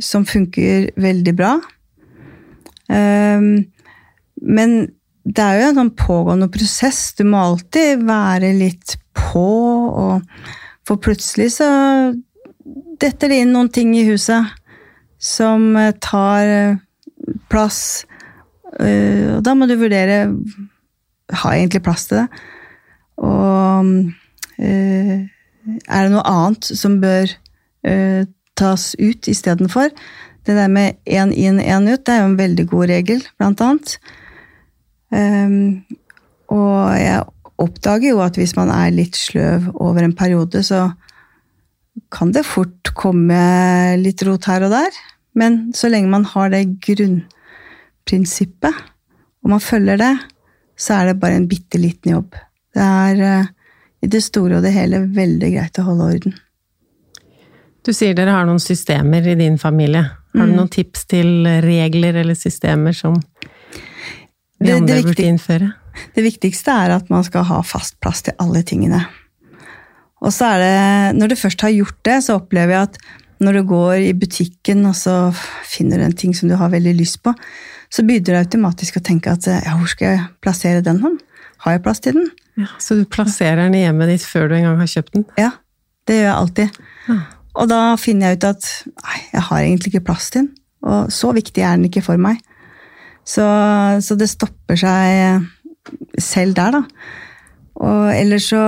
som 0.02 0.23
funker 0.26 0.93
veldig 0.95 1.34
bra. 1.38 1.58
Ehm, 2.93 3.65
men 4.41 4.76
det 5.23 5.43
er 5.43 5.60
jo 5.60 5.69
en 5.69 5.80
sånn 5.82 5.95
pågående 5.99 6.49
prosess. 6.54 7.13
Du 7.17 7.23
må 7.28 7.41
alltid 7.41 8.04
være 8.08 8.54
litt 8.58 8.97
på, 9.17 9.43
og 9.43 10.23
for 10.88 10.99
plutselig 11.04 11.54
så 11.60 11.69
detter 12.99 13.32
det 13.32 13.41
inn 13.43 13.53
noen 13.56 13.71
ting 13.73 13.93
i 13.97 14.06
huset 14.08 14.51
som 15.23 15.75
eh, 15.79 15.93
tar 16.03 16.49
eh, 16.49 16.82
plass. 17.51 18.06
Eh, 18.79 19.38
og 19.38 19.43
da 19.45 19.53
må 19.56 19.67
du 19.69 19.75
vurdere 19.77 20.25
Har 21.34 21.53
jeg 21.53 21.63
egentlig 21.63 21.84
plass 21.86 22.08
til 22.10 22.23
det? 22.23 22.27
Og 23.23 23.91
er 24.60 26.01
det 26.03 26.12
noe 26.12 26.23
annet 26.27 26.67
som 26.75 26.97
bør 27.01 27.32
tas 28.60 28.84
ut 28.99 29.29
istedenfor? 29.32 29.93
Det 30.43 30.56
der 30.58 30.67
med 30.69 30.99
én 31.08 31.32
inn, 31.32 31.62
én 31.62 31.88
ut, 31.88 32.03
det 32.03 32.13
er 32.13 32.19
jo 32.19 32.27
en 32.32 32.38
veldig 32.38 32.65
god 32.69 32.91
regel, 32.91 33.23
blant 33.39 33.63
annet. 33.63 33.95
og 36.51 36.77
jeg 36.99 37.23
oppdager 37.58 38.10
jo 38.10 38.21
at 38.25 38.38
hvis 38.38 38.56
man 38.60 38.73
er 38.73 38.93
litt 38.93 39.17
sløv 39.17 39.71
over 39.73 40.03
en 40.03 40.15
periode, 40.17 40.63
så 40.63 40.91
kan 42.13 42.32
det 42.34 42.45
fort 42.47 42.93
komme 42.97 43.38
litt 44.01 44.23
rot 44.25 44.45
her 44.49 44.65
og 44.67 44.73
der. 44.73 44.91
Men 45.38 45.73
så 45.77 45.89
lenge 45.89 46.12
man 46.13 46.25
har 46.29 46.51
det 46.53 46.63
grunnprinsippet, 46.86 48.73
og 49.43 49.49
man 49.56 49.62
følger 49.63 49.97
det, 50.01 50.13
så 50.77 50.99
er 50.99 51.12
det 51.12 51.19
bare 51.21 51.38
en 51.39 51.49
bitte 51.49 51.82
liten 51.82 52.13
jobb. 52.13 52.38
Det 52.73 52.86
er 52.86 53.21
uh, 53.21 53.51
i 54.03 54.10
det 54.10 54.23
store 54.25 54.58
og 54.58 54.65
det 54.65 54.73
hele 54.75 55.03
veldig 55.13 55.51
greit 55.53 55.79
å 55.79 55.88
holde 55.88 56.10
orden. 56.15 56.36
Du 57.84 57.91
sier 57.91 58.15
dere 58.15 58.36
har 58.36 58.45
noen 58.47 58.62
systemer 58.63 59.25
i 59.27 59.36
din 59.39 59.58
familie. 59.60 60.03
Har 60.34 60.47
du 60.47 60.53
mm. 60.53 60.58
noen 60.58 60.71
tips 60.71 61.06
til 61.12 61.47
regler 61.65 62.21
eller 62.21 62.38
systemer 62.38 62.95
som 62.95 63.17
vi 64.63 64.71
andre 64.71 65.01
burde 65.03 65.25
innføre? 65.27 65.71
Det 66.15 66.23
viktigste 66.25 66.73
er 66.86 66.95
at 66.95 67.12
man 67.13 67.25
skal 67.27 67.45
ha 67.49 67.60
fast 67.67 67.99
plass 68.01 68.23
til 68.25 68.38
alle 68.41 68.63
tingene. 68.65 69.03
Og 70.23 70.31
så 70.31 70.53
er 70.53 70.63
det, 70.63 71.19
når 71.19 71.33
du 71.33 71.39
først 71.39 71.65
har 71.65 71.73
gjort 71.75 71.99
det, 72.07 72.17
så 72.23 72.38
opplever 72.39 72.77
jeg 72.77 72.88
at 72.88 72.97
når 73.43 73.59
du 73.59 73.62
går 73.73 74.05
i 74.07 74.13
butikken 74.15 74.86
og 74.88 74.95
så 74.95 75.17
finner 75.67 75.99
du 75.99 76.07
en 76.07 76.15
ting 76.15 76.36
som 76.38 76.47
du 76.47 76.55
har 76.59 76.71
veldig 76.71 76.93
lyst 76.95 77.19
på, 77.25 77.33
så 77.93 78.05
begynner 78.07 78.38
du 78.38 78.39
automatisk 78.39 78.97
å 78.97 79.03
tenke 79.03 79.33
at 79.33 79.45
ja, 79.51 79.75
hvor 79.75 79.89
skal 79.91 80.15
jeg 80.15 80.23
plassere 80.41 80.86
den 80.86 81.01
hånd? 81.03 81.19
Har 81.65 81.75
jeg 81.75 81.83
plass 81.83 82.01
til 82.03 82.17
den? 82.17 82.31
Ja, 82.59 82.69
Så 82.79 82.95
du 82.97 83.03
plasserer 83.09 83.65
den 83.65 83.75
i 83.77 83.83
hjemmet 83.83 84.12
ditt 84.13 84.25
før 84.27 84.49
du 84.49 84.57
engang 84.57 84.79
har 84.81 84.89
kjøpt 84.89 85.15
den? 85.17 85.25
Ja, 85.39 85.51
det 86.07 86.19
gjør 86.19 86.27
jeg 86.27 86.38
alltid. 86.38 86.79
Ja. 87.09 87.19
Og 87.53 87.69
da 87.69 87.81
finner 88.01 88.31
jeg 88.31 88.39
ut 88.39 88.47
at 88.49 88.69
nei, 88.89 89.19
jeg 89.33 89.45
har 89.49 89.62
egentlig 89.62 89.93
ikke 89.93 90.07
plass 90.09 90.31
til 90.33 90.45
den. 90.45 90.49
Og 90.83 91.12
så 91.13 91.31
viktig 91.36 91.63
er 91.63 91.77
den 91.77 91.88
ikke 91.88 92.03
for 92.05 92.19
meg. 92.21 92.41
Så, 93.23 93.45
så 94.03 94.17
det 94.19 94.27
stopper 94.31 94.79
seg 94.79 95.45
selv 96.21 96.57
der, 96.57 96.79
da. 96.79 96.81
Og 97.83 98.09
ellers 98.13 98.49
så 98.51 98.63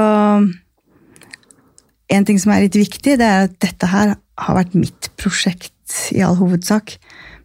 En 2.13 2.25
ting 2.27 2.37
som 2.41 2.53
er 2.53 2.65
litt 2.65 2.77
viktig, 2.77 3.17
det 3.17 3.25
er 3.25 3.47
at 3.47 3.55
dette 3.63 3.89
her 3.89 4.15
har 4.15 4.57
vært 4.57 4.75
mitt 4.77 5.09
prosjekt 5.19 5.73
i 6.13 6.21
all 6.25 6.37
hovedsak. 6.37 6.97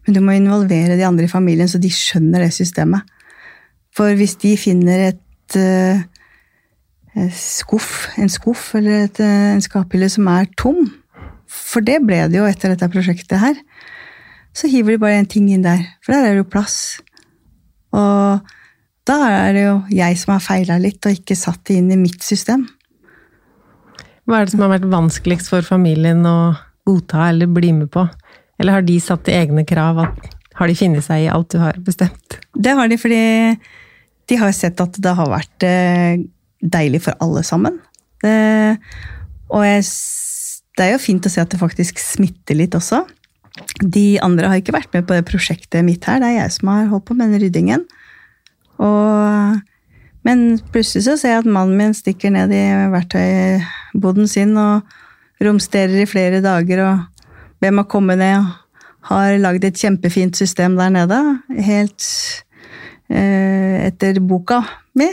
Men 0.05 0.17
du 0.17 0.21
må 0.23 0.35
involvere 0.35 0.97
de 0.99 1.05
andre 1.07 1.27
i 1.27 1.31
familien, 1.31 1.69
så 1.69 1.81
de 1.81 1.91
skjønner 1.93 2.45
det 2.45 2.53
systemet. 2.55 3.05
For 3.95 4.15
hvis 4.17 4.37
de 4.41 4.55
finner 4.59 5.09
et 5.09 5.57
uh, 5.59 6.01
skuff, 7.35 8.07
en 8.21 8.31
skuff 8.31 8.71
eller 8.79 9.05
et, 9.07 9.21
uh, 9.21 9.51
en 9.55 9.63
skaphylle 9.63 10.09
som 10.11 10.29
er 10.31 10.49
tom, 10.59 10.85
for 11.51 11.83
det 11.83 11.99
ble 12.07 12.23
det 12.31 12.39
jo 12.39 12.47
etter 12.47 12.73
dette 12.73 12.89
prosjektet 12.91 13.41
her, 13.41 13.57
så 14.55 14.69
hiver 14.71 14.95
de 14.95 15.03
bare 15.03 15.19
en 15.19 15.29
ting 15.29 15.49
inn 15.51 15.63
der. 15.63 15.83
For 16.03 16.15
der 16.15 16.27
er 16.27 16.35
det 16.35 16.43
jo 16.43 16.51
plass. 16.51 16.77
Og 17.95 18.51
da 19.07 19.17
er 19.27 19.55
det 19.55 19.63
jo 19.65 19.75
jeg 19.91 20.19
som 20.19 20.35
har 20.35 20.43
feila 20.43 20.77
litt 20.79 21.05
og 21.07 21.15
ikke 21.15 21.37
satt 21.39 21.63
det 21.67 21.79
inn 21.79 21.91
i 21.93 21.99
mitt 21.99 22.23
system. 22.23 22.67
Hva 24.31 24.39
er 24.39 24.47
det 24.47 24.53
som 24.53 24.61
har 24.63 24.69
vært 24.71 24.87
vanskeligst 24.87 25.49
for 25.51 25.65
familien 25.67 26.21
å 26.23 26.53
godta 26.87 27.25
eller 27.33 27.49
bli 27.51 27.73
med 27.75 27.89
på? 27.91 28.05
Eller 28.61 28.77
har 28.77 28.85
de 28.87 28.93
satt 29.03 29.27
egne 29.27 29.65
krav? 29.67 29.97
Har 30.55 30.71
de 30.71 30.75
funnet 30.79 31.03
seg 31.03 31.25
i 31.25 31.27
alt 31.27 31.49
du 31.51 31.57
har 31.59 31.75
bestemt? 31.83 32.37
Det 32.55 32.71
har 32.77 32.87
de, 32.87 32.95
fordi 33.01 33.19
de 34.31 34.37
har 34.39 34.53
sett 34.55 34.79
at 34.79 34.95
det 35.03 35.13
har 35.17 35.27
vært 35.33 35.65
eh, 35.67 36.23
deilig 36.63 37.01
for 37.09 37.19
alle 37.19 37.43
sammen. 37.43 37.81
Det, 38.23 38.31
og 39.51 39.65
jeg, 39.67 39.83
det 40.79 40.87
er 40.87 40.95
jo 40.95 41.03
fint 41.09 41.27
å 41.27 41.33
se 41.35 41.43
at 41.43 41.51
det 41.51 41.59
faktisk 41.59 41.99
smitter 41.99 42.55
litt 42.61 42.79
også. 42.79 43.01
De 43.83 44.15
andre 44.23 44.47
har 44.47 44.63
ikke 44.63 44.77
vært 44.77 44.95
med 44.95 45.11
på 45.11 45.19
det 45.19 45.27
prosjektet 45.27 45.83
mitt 45.83 46.07
her, 46.07 46.23
det 46.23 46.31
er 46.31 46.37
jeg 46.45 46.55
som 46.55 46.71
har 46.71 46.87
holdt 46.93 47.09
på 47.11 47.19
med 47.19 47.35
den 47.35 47.43
ryddingen. 47.43 47.83
Og, 48.79 49.59
men 50.23 50.49
plutselig 50.71 51.03
så 51.09 51.19
ser 51.19 51.35
jeg 51.35 51.43
at 51.43 51.53
mannen 51.59 51.75
min 51.83 51.99
stikker 51.99 52.31
ned 52.31 52.55
i 52.55 52.63
verktøyboden 53.91 54.27
sin 54.27 54.57
og 54.57 54.81
romsterer 55.41 56.03
i 56.03 56.05
flere 56.05 56.41
dager 56.41 56.83
og 56.85 56.99
ber 57.61 57.71
meg 57.71 57.87
komme 57.87 58.15
ned. 58.15 58.39
og 58.39 59.07
Har 59.09 59.37
lagd 59.37 59.63
et 59.65 59.77
kjempefint 59.77 60.35
system 60.35 60.77
der 60.77 60.89
nede, 60.89 61.41
helt 61.49 62.03
eh, 63.09 63.87
etter 63.87 64.19
boka 64.21 64.61
mi. 64.95 65.09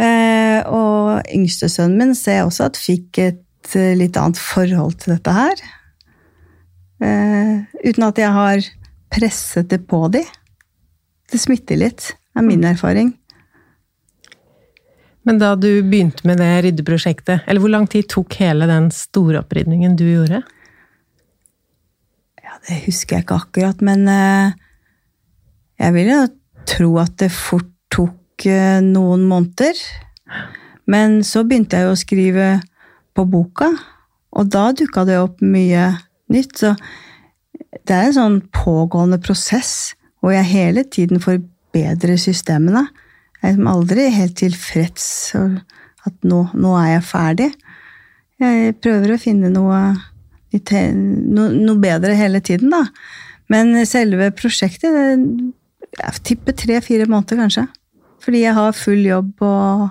Eh, 0.00 0.62
og 0.66 1.22
yngstesønnen 1.30 1.98
min 1.98 2.14
ser 2.14 2.40
jeg 2.40 2.46
også 2.46 2.70
at 2.70 2.76
fikk 2.76 3.18
et 3.18 3.76
eh, 3.76 3.94
litt 3.96 4.16
annet 4.16 4.38
forhold 4.38 4.98
til 4.98 5.14
dette 5.14 5.30
her. 5.30 5.54
Eh, 7.00 7.62
uten 7.84 8.08
at 8.08 8.18
jeg 8.18 8.32
har 8.32 8.60
presset 9.10 9.70
det 9.70 9.86
på 9.86 10.08
de. 10.08 10.24
Det 11.30 11.38
smitter 11.38 11.78
litt 11.78 12.16
er 12.34 12.42
min 12.42 12.64
erfaring. 12.64 13.19
Men 15.28 15.40
da 15.40 15.52
du 15.58 15.82
begynte 15.84 16.24
med 16.28 16.40
det 16.40 16.48
ryddeprosjektet, 16.64 17.44
eller 17.46 17.60
hvor 17.60 17.72
lang 17.72 17.86
tid 17.90 18.08
tok 18.08 18.38
hele 18.40 18.68
den 18.70 18.88
store 18.94 19.42
opprydningen 19.42 19.96
du 19.98 20.06
gjorde? 20.08 20.40
Ja, 22.40 22.56
Det 22.68 22.80
husker 22.86 23.18
jeg 23.18 23.26
ikke 23.26 23.40
akkurat, 23.42 23.84
men 23.84 24.08
uh, 24.08 24.56
jeg 25.80 25.96
vil 25.96 26.10
jo 26.12 26.22
tro 26.70 26.90
at 27.02 27.18
det 27.20 27.30
fort 27.34 27.68
tok 27.92 28.48
uh, 28.48 28.80
noen 28.84 29.28
måneder. 29.28 29.84
Men 30.90 31.20
så 31.26 31.44
begynte 31.44 31.76
jeg 31.76 31.88
jo 31.88 31.94
å 31.94 32.00
skrive 32.00 32.48
på 33.14 33.26
boka, 33.28 33.70
og 34.30 34.50
da 34.50 34.70
dukka 34.72 35.04
det 35.04 35.20
opp 35.20 35.44
mye 35.44 35.90
nytt. 36.32 36.56
Så 36.62 36.74
det 37.84 37.92
er 37.92 38.08
en 38.08 38.16
sånn 38.16 38.42
pågående 38.54 39.20
prosess 39.20 39.92
hvor 40.20 40.32
jeg 40.32 40.48
hele 40.48 40.84
tiden 40.88 41.20
forbedrer 41.20 41.48
bedre 41.72 42.18
systemene. 42.20 42.86
Jeg 43.40 43.56
er 43.56 43.70
aldri 43.70 44.06
helt 44.12 44.36
tilfreds 44.40 45.06
at 45.36 46.16
nå, 46.26 46.42
nå, 46.54 46.74
er 46.80 46.94
jeg 46.94 47.06
ferdig. 47.08 47.50
Jeg 48.40 48.76
prøver 48.80 49.14
å 49.14 49.20
finne 49.20 49.50
noe, 49.52 49.80
noe 50.52 51.80
bedre 51.80 52.16
hele 52.16 52.40
tiden, 52.44 52.72
da. 52.72 52.84
Men 53.50 53.74
selve 53.88 54.30
prosjektet 54.36 54.94
Jeg 55.90 56.20
tipper 56.22 56.54
tre-fire 56.54 57.08
måneder, 57.10 57.40
kanskje. 57.40 57.64
Fordi 58.22 58.44
jeg 58.44 58.54
har 58.54 58.76
full 58.76 59.00
jobb 59.02 59.42
og 59.42 59.88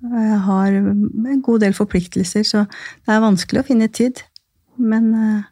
jeg 0.00 0.38
har 0.46 0.76
en 0.78 1.42
god 1.44 1.60
del 1.60 1.74
forpliktelser, 1.76 2.44
så 2.46 2.64
det 2.70 3.12
er 3.12 3.24
vanskelig 3.24 3.60
å 3.60 3.66
finne 3.66 3.88
tid. 3.92 4.22
Men 4.80 5.10
eh, 5.12 5.42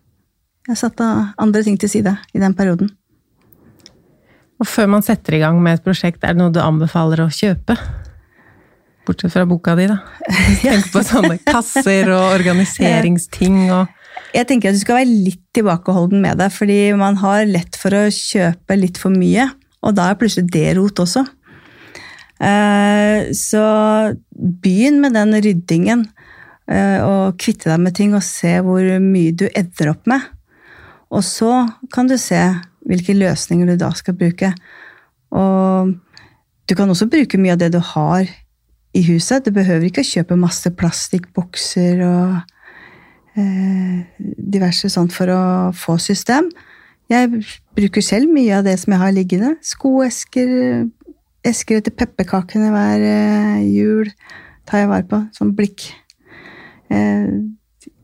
jeg 0.70 0.80
satte 0.80 1.08
andre 1.36 1.64
ting 1.66 1.76
til 1.80 1.90
side 1.92 2.14
i 2.32 2.40
den 2.40 2.56
perioden. 2.56 2.92
Og 4.58 4.66
før 4.66 4.90
man 4.90 5.04
setter 5.06 5.36
i 5.36 5.42
gang 5.42 5.60
med 5.62 5.78
et 5.78 5.84
prosjekt, 5.84 6.24
er 6.24 6.34
det 6.34 6.42
noe 6.42 6.54
du 6.54 6.60
anbefaler 6.62 7.22
å 7.22 7.30
kjøpe? 7.32 7.76
Bortsett 9.06 9.32
fra 9.32 9.46
boka 9.48 9.76
di, 9.78 9.86
da. 9.88 10.00
Tenk 10.64 10.90
på 10.92 11.02
sånne 11.06 11.38
kasser 11.46 12.10
og 12.12 12.34
organiseringsting 12.34 13.68
og 13.70 13.94
Jeg 14.34 14.48
tenker 14.50 14.68
at 14.68 14.76
du 14.76 14.82
skal 14.82 14.98
være 14.98 15.14
litt 15.28 15.44
tilbakeholden 15.56 16.20
med 16.20 16.40
det, 16.42 16.50
fordi 16.52 16.80
man 16.98 17.16
har 17.22 17.46
lett 17.48 17.78
for 17.78 17.94
å 17.96 18.08
kjøpe 18.12 18.76
litt 18.76 18.98
for 19.00 19.14
mye. 19.14 19.46
Og 19.86 19.94
da 19.96 20.10
er 20.10 20.18
plutselig 20.20 20.50
det 20.52 20.72
rot 20.76 21.00
også. 21.00 21.22
Eh, 22.38 23.30
så 23.34 23.62
begynn 24.34 25.00
med 25.00 25.16
den 25.16 25.32
ryddingen, 25.38 26.04
eh, 26.70 26.98
og 27.06 27.38
kvitte 27.40 27.70
deg 27.70 27.80
med 27.86 27.96
ting 27.96 28.12
og 28.18 28.26
se 28.26 28.58
hvor 28.66 28.84
mye 29.02 29.32
du 29.32 29.46
ender 29.48 29.94
opp 29.94 30.10
med. 30.10 30.26
Og 31.14 31.24
så 31.24 31.64
kan 31.94 32.10
du 32.10 32.18
se 32.20 32.42
hvilke 32.88 33.16
løsninger 33.16 33.68
du 33.68 33.78
da 33.80 33.92
skal 33.96 34.16
bruke. 34.18 34.52
Og 35.36 35.94
du 36.68 36.76
kan 36.76 36.90
også 36.90 37.08
bruke 37.10 37.40
mye 37.40 37.54
av 37.56 37.62
det 37.62 37.72
du 37.76 37.80
har 37.94 38.28
i 38.96 39.02
huset. 39.08 39.44
Du 39.44 39.52
behøver 39.54 39.88
ikke 39.88 40.04
å 40.04 40.10
kjøpe 40.10 40.40
masse 40.40 40.72
plastikkbokser 40.76 42.02
og 42.06 42.38
eh, 43.38 44.04
diverse 44.18 44.90
sånt 44.92 45.14
for 45.16 45.32
å 45.32 45.42
få 45.76 45.98
system. 46.02 46.50
Jeg 47.08 47.42
bruker 47.76 48.04
selv 48.04 48.32
mye 48.32 48.58
av 48.58 48.66
det 48.68 48.76
som 48.80 48.92
jeg 48.92 49.00
har 49.00 49.14
liggende. 49.16 49.54
Skoesker, 49.64 50.50
esker 51.46 51.80
etter 51.80 51.94
pepperkakene 51.96 52.72
hver 52.74 53.04
eh, 53.04 53.62
jul 53.72 54.10
tar 54.68 54.84
jeg 54.84 54.90
vare 54.90 55.08
på. 55.08 55.22
Sånn 55.36 55.54
blikk. 55.56 55.88
Eh, 56.92 57.30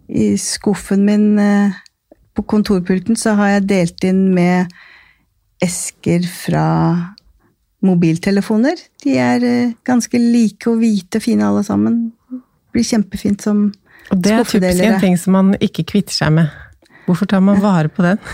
I 0.08 0.28
skuffen 0.40 1.04
min 1.04 1.34
eh, 1.40 1.76
på 2.34 2.44
kontorpulten 2.50 3.18
så 3.18 3.36
har 3.38 3.56
jeg 3.56 3.68
delt 3.70 4.06
inn 4.06 4.26
med 4.34 4.72
esker 5.62 6.26
fra 6.28 6.66
mobiltelefoner. 7.84 8.80
De 9.04 9.16
er 9.20 9.46
eh, 9.46 9.72
ganske 9.86 10.18
like 10.18 10.70
og 10.70 10.80
hvite 10.82 11.20
og 11.20 11.24
fine 11.24 11.46
alle 11.46 11.64
sammen. 11.66 12.00
Det 12.30 12.42
blir 12.74 12.86
kjempefint 12.88 13.44
som 13.44 13.66
Og 14.10 14.20
det 14.20 14.34
er 14.34 14.44
typisk 14.48 14.84
en 14.84 15.00
ting 15.02 15.18
som 15.20 15.36
man 15.36 15.54
ikke 15.62 15.86
kvitter 15.94 16.16
seg 16.16 16.32
med. 16.40 16.52
Hvorfor 17.04 17.28
tar 17.28 17.42
man 17.44 17.60
vare 17.60 17.90
på 17.92 18.04
den? 18.04 18.18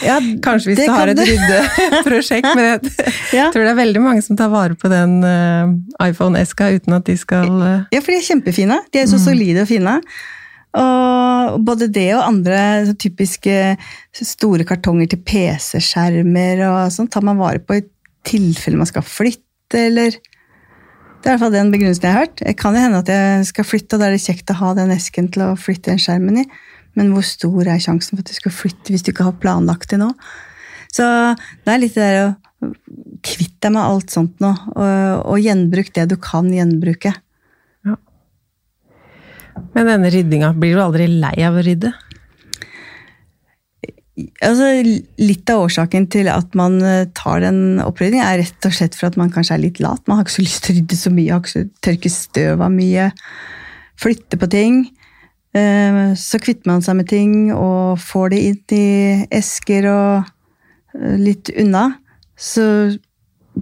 Ja, 0.00 0.16
Kanskje 0.40 0.70
hvis 0.72 0.78
du 0.80 0.92
har 0.94 1.10
et 1.12 1.18
ryddeprosjekt, 1.20 2.46
men 2.56 2.64
jeg 2.70 3.36
ja. 3.36 3.50
tror 3.52 3.66
det 3.66 3.72
er 3.74 3.76
veldig 3.76 4.00
mange 4.00 4.22
som 4.24 4.38
tar 4.38 4.48
vare 4.48 4.72
på 4.80 4.88
den 4.88 5.18
uh, 5.20 5.74
iPhone-eska 6.06 6.70
uten 6.78 6.96
at 6.96 7.04
de 7.04 7.18
skal 7.20 7.52
uh... 7.52 7.84
Ja, 7.92 8.00
for 8.00 8.14
de 8.14 8.22
er 8.22 8.24
kjempefine. 8.24 8.78
De 8.88 9.02
er 9.02 9.10
så 9.10 9.20
mm. 9.20 9.24
solide 9.26 9.66
og 9.66 9.68
fine. 9.68 9.98
Og 10.76 11.60
både 11.64 11.88
det 11.88 12.10
og 12.16 12.26
andre 12.26 12.94
typiske 13.00 13.76
store 14.12 14.66
kartonger 14.68 15.08
til 15.08 15.22
PC-skjermer 15.24 16.64
og 16.68 16.80
sånn 16.92 17.08
tar 17.08 17.24
man 17.24 17.40
vare 17.40 17.62
på 17.62 17.78
i 17.78 17.86
tilfelle 18.28 18.80
man 18.80 18.90
skal 18.90 19.06
flytte, 19.06 19.78
eller 19.78 20.18
Det 21.18 21.26
er 21.26 21.32
i 21.32 21.34
hvert 21.34 21.42
fall 21.42 21.54
den 21.56 21.70
begrunnelsen 21.72 22.04
jeg 22.06 22.14
har 22.14 22.20
hørt. 22.22 22.40
Det 22.40 22.52
kan 22.60 22.76
jo 22.76 22.82
hende 22.84 22.98
at 23.02 23.08
jeg 23.10 23.46
skal 23.48 23.66
flytte, 23.66 23.96
og 23.96 24.00
da 24.00 24.06
er 24.06 24.12
det 24.14 24.22
kjekt 24.22 24.52
å 24.52 24.58
ha 24.60 24.68
den 24.78 24.92
esken 24.94 25.26
til 25.34 25.42
å 25.48 25.56
flytte 25.58 25.90
den 25.90 25.98
skjermen 25.98 26.44
i. 26.44 26.44
Men 26.94 27.10
hvor 27.10 27.26
stor 27.26 27.66
er 27.66 27.82
sjansen 27.82 28.14
for 28.14 28.22
at 28.22 28.30
du 28.30 28.36
skal 28.36 28.54
flytte 28.54 28.94
hvis 28.94 29.02
du 29.02 29.10
ikke 29.10 29.26
har 29.26 29.40
planlagt 29.42 29.90
det 29.90 29.98
nå? 29.98 30.12
Så 30.94 31.04
det 31.66 31.72
er 31.72 31.82
litt 31.82 31.98
det 31.98 32.06
der 32.06 32.20
å 32.22 32.70
kvitte 33.26 33.66
deg 33.66 33.74
med 33.74 33.82
alt 33.82 34.14
sånt 34.14 34.38
nå, 34.42 34.52
og, 34.76 35.26
og 35.26 35.42
gjenbruk 35.42 35.90
det 35.98 36.06
du 36.12 36.16
kan 36.22 36.48
gjenbruke. 36.54 37.12
Men 39.74 39.90
denne 39.92 40.10
ryddinga, 40.12 40.52
blir 40.58 40.76
du 40.76 40.82
aldri 40.82 41.08
lei 41.10 41.36
av 41.46 41.58
å 41.58 41.64
rydde? 41.64 41.92
Altså, 44.42 44.68
litt 45.22 45.50
av 45.52 45.64
årsaken 45.68 46.08
til 46.10 46.28
at 46.32 46.56
man 46.58 46.80
eh, 46.82 47.06
tar 47.14 47.44
den 47.44 47.78
oppryddingen, 47.84 48.26
er 48.26 48.40
rett 48.42 48.66
og 48.66 48.74
slett 48.74 48.96
for 48.98 49.10
at 49.10 49.18
man 49.20 49.30
kanskje 49.34 49.54
er 49.54 49.62
litt 49.62 49.78
lat. 49.82 50.02
Man 50.10 50.18
har 50.18 50.26
ikke 50.26 50.38
så 50.38 50.46
lyst 50.48 50.64
til 50.64 50.74
å 50.74 50.78
rydde 50.80 50.98
så 50.98 51.12
mye, 51.14 51.32
har 51.32 51.42
ikke 51.44 51.54
så 51.54 51.66
tørke 51.86 52.12
støv 52.12 52.64
av 52.66 52.74
mye, 52.74 53.10
flytte 54.02 54.40
på 54.40 54.50
ting. 54.50 54.80
Eh, 55.56 56.00
så 56.18 56.42
kvitter 56.42 56.72
man 56.72 56.82
seg 56.84 56.98
med 56.98 57.10
ting 57.10 57.36
og 57.54 58.00
får 58.02 58.34
det 58.34 58.42
inn 58.50 58.76
i 58.76 58.88
esker 59.38 59.86
og 59.92 60.26
eh, 60.98 61.16
litt 61.22 61.52
unna. 61.54 61.86
Så 62.38 62.64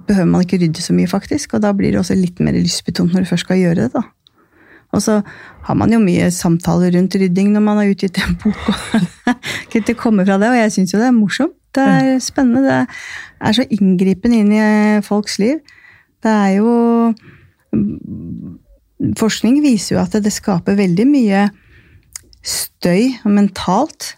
behøver 0.09 0.32
man 0.32 0.44
ikke 0.44 0.61
rydde 0.64 0.85
så 0.85 0.96
mye, 0.96 1.11
faktisk. 1.11 1.56
Og 1.56 1.64
da 1.64 1.76
blir 1.76 1.92
det 1.92 2.00
også 2.00 2.16
litt 2.16 2.40
mer 2.40 2.56
lystbetont 2.56 3.12
når 3.12 3.24
du 3.24 3.35
først 3.35 3.48
skal 3.48 3.61
gjøre 3.61 3.85
det. 3.85 3.92
da. 3.96 4.06
Og 4.94 5.03
så 5.03 5.20
har 5.66 5.79
man 5.79 5.92
jo 5.92 6.01
mye 6.03 6.29
samtaler 6.35 6.94
rundt 6.94 7.16
rydding 7.18 7.53
når 7.55 7.64
man 7.64 7.81
har 7.81 7.92
utgitt 7.92 8.20
en 8.22 8.37
bok. 8.42 8.68
og 8.70 9.79
det 9.87 9.96
kommer 9.99 10.29
fra 10.29 10.38
det, 10.40 10.51
og 10.53 10.61
jeg 10.61 10.75
syns 10.77 10.94
jo 10.94 11.01
det 11.03 11.09
er 11.11 11.16
morsomt. 11.16 11.57
Det 11.77 11.85
er 11.85 12.20
spennende. 12.25 12.62
Det 12.64 13.49
er 13.49 13.57
så 13.59 13.66
inngripende 13.68 14.38
inn 14.40 14.53
i 14.57 14.66
folks 15.05 15.37
liv. 15.42 15.59
Det 16.25 16.33
er 16.33 16.55
jo 16.57 16.70
forskning 19.20 19.61
viser 19.64 19.96
jo 19.96 20.03
at 20.03 20.16
det 20.25 20.33
skaper 20.33 20.79
veldig 20.79 21.07
mye 21.11 21.42
støy 22.46 23.18
mentalt. 23.29 24.14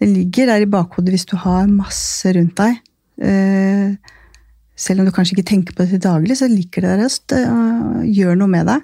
Det 0.00 0.08
ligger 0.10 0.50
der 0.50 0.64
i 0.64 0.70
bakhodet 0.70 1.14
hvis 1.14 1.28
du 1.30 1.36
har 1.40 1.70
masse 1.70 2.32
rundt 2.34 2.58
deg. 2.58 2.80
Eh, 3.22 3.94
selv 4.76 5.00
om 5.00 5.06
du 5.08 5.14
kanskje 5.14 5.36
ikke 5.36 5.50
tenker 5.52 5.76
på 5.76 5.84
det 5.84 5.94
til 5.94 6.04
daglig, 6.04 6.36
så 6.36 6.50
ligger 6.50 6.84
det 6.84 7.08
der 7.30 7.46
og 7.52 8.02
gjør 8.04 8.36
noe 8.36 8.52
med 8.52 8.68
deg. 8.68 8.82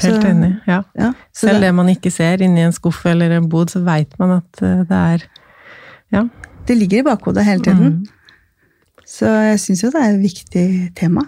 Helt 0.00 0.22
Så- 0.22 0.28
enig. 0.28 0.60
Ja. 0.66 0.82
Ja, 0.98 1.12
Selv 1.32 1.60
det- 1.60 1.60
det 1.68 1.74
man 1.74 1.86
ikke 1.88 2.10
ser 2.10 2.38
inni 2.42 2.60
en 2.64 2.72
skuff 2.72 3.04
eller 3.06 3.30
en 3.30 3.48
bod, 3.48 3.68
så 3.70 3.82
veit 3.84 4.18
man 4.18 4.30
at 4.38 4.62
eh, 4.62 4.84
det 4.84 4.90
er 4.90 5.22
Ja. 6.12 6.28
Det 6.66 6.76
ligger 6.78 6.98
i 6.98 7.02
bakhodet 7.02 7.44
hele 7.44 7.60
tiden. 7.62 7.92
Mm. 7.92 8.06
Så 9.06 9.26
jeg 9.26 9.58
syns 9.58 9.82
jo 9.82 9.90
det 9.90 10.00
er 10.00 10.14
et 10.14 10.22
viktig 10.22 10.94
tema. 10.94 11.22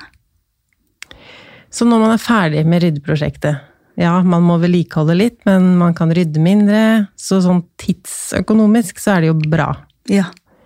Så 1.70 1.85
når 1.87 2.00
man 2.00 2.11
er 2.12 2.18
ferdig 2.22 2.64
med 2.66 2.83
ryddeprosjektet 2.83 3.61
Ja, 3.96 4.22
man 4.22 4.42
må 4.42 4.57
vedlikeholde 4.59 5.14
litt, 5.16 5.37
men 5.46 5.77
man 5.79 5.94
kan 5.94 6.11
rydde 6.11 6.40
mindre. 6.42 7.09
Så 7.16 7.38
sånn 7.40 7.61
tidsøkonomisk 7.79 8.98
så 8.98 9.12
er 9.16 9.20
det 9.20 9.29
jo 9.29 9.50
bra. 9.53 9.68
Ja, 10.11 10.24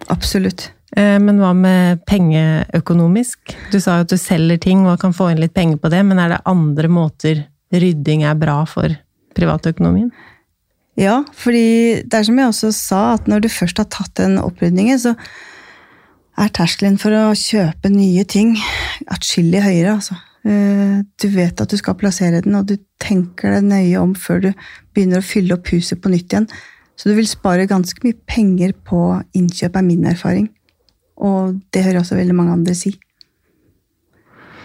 absolutt. 0.09 0.71
Eh, 0.97 1.19
Men 1.19 1.37
hva 1.39 1.55
med 1.55 2.07
pengeøkonomisk? 2.07 3.55
Du 3.71 3.79
sa 3.81 3.99
jo 3.99 4.01
at 4.07 4.09
du 4.09 4.17
selger 4.17 4.59
ting 4.59 4.87
og 4.87 4.99
kan 5.01 5.13
få 5.13 5.31
inn 5.31 5.41
litt 5.41 5.53
penger 5.53 5.77
på 5.77 5.91
det, 5.91 6.01
men 6.07 6.19
er 6.19 6.29
det 6.31 6.41
andre 6.47 6.89
måter 6.89 7.45
rydding 7.74 8.24
er 8.26 8.38
bra 8.38 8.62
for 8.68 8.94
privatøkonomien? 9.38 10.11
Ja, 10.98 11.20
fordi 11.37 12.02
det 12.02 12.14
er 12.18 12.26
som 12.26 12.38
jeg 12.40 12.50
også 12.50 12.72
sa, 12.74 13.02
at 13.14 13.28
når 13.31 13.44
du 13.44 13.52
først 13.52 13.78
har 13.78 13.87
tatt 13.92 14.16
den 14.18 14.38
opprydningen, 14.42 14.98
så 14.98 15.14
er 16.38 16.50
terskelen 16.54 16.98
for 16.98 17.14
å 17.14 17.37
kjøpe 17.38 17.90
nye 17.92 18.24
ting 18.26 18.57
atskillig 19.11 19.62
høyere, 19.62 19.98
altså. 19.98 20.18
Eh, 20.46 21.04
Du 21.18 21.28
vet 21.35 21.61
at 21.61 21.70
du 21.70 21.76
skal 21.78 21.96
plassere 21.98 22.42
den, 22.42 22.54
og 22.54 22.66
du 22.66 22.76
tenker 23.02 23.54
deg 23.54 23.66
nøye 23.68 24.00
om 24.00 24.14
før 24.14 24.42
du 24.42 24.52
begynner 24.94 25.22
å 25.22 25.26
fylle 25.26 25.54
opp 25.54 25.70
huset 25.70 26.00
på 26.02 26.11
nytt 26.11 26.33
igjen. 26.33 26.48
Så 26.98 27.11
du 27.11 27.14
vil 27.14 27.28
spare 27.31 27.68
ganske 27.70 28.02
mye 28.02 28.18
penger 28.26 28.72
på 28.87 29.22
innkjøp, 29.38 29.76
er 29.76 29.87
min 29.87 30.07
erfaring. 30.11 30.48
Og 31.18 31.61
det 31.74 31.85
hører 31.85 32.00
også 32.02 32.18
veldig 32.18 32.35
mange 32.35 32.54
andre 32.54 32.74
si. 32.74 32.96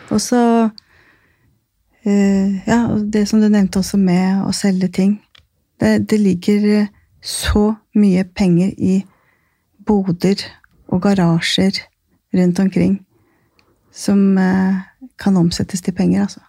Og 0.09 0.21
så 0.21 0.71
Ja, 2.03 2.81
og 2.91 3.05
det 3.13 3.27
som 3.29 3.39
du 3.39 3.47
nevnte 3.47 3.79
også 3.79 3.97
med 4.01 4.43
å 4.43 4.51
selge 4.55 4.89
ting. 4.91 5.13
Det, 5.79 6.09
det 6.09 6.19
ligger 6.19 6.65
eh, 6.81 6.91
så 7.23 7.69
mye 7.95 8.25
penger 8.27 8.73
i 8.75 8.97
boder 9.87 10.43
og 10.91 11.01
garasjer 11.05 11.79
rundt 12.35 12.59
omkring 12.59 12.97
som 13.93 14.37
eh, 14.37 14.81
kan 15.21 15.37
omsettes 15.37 15.81
til 15.81 15.95
penger, 15.95 16.25
altså. 16.25 16.41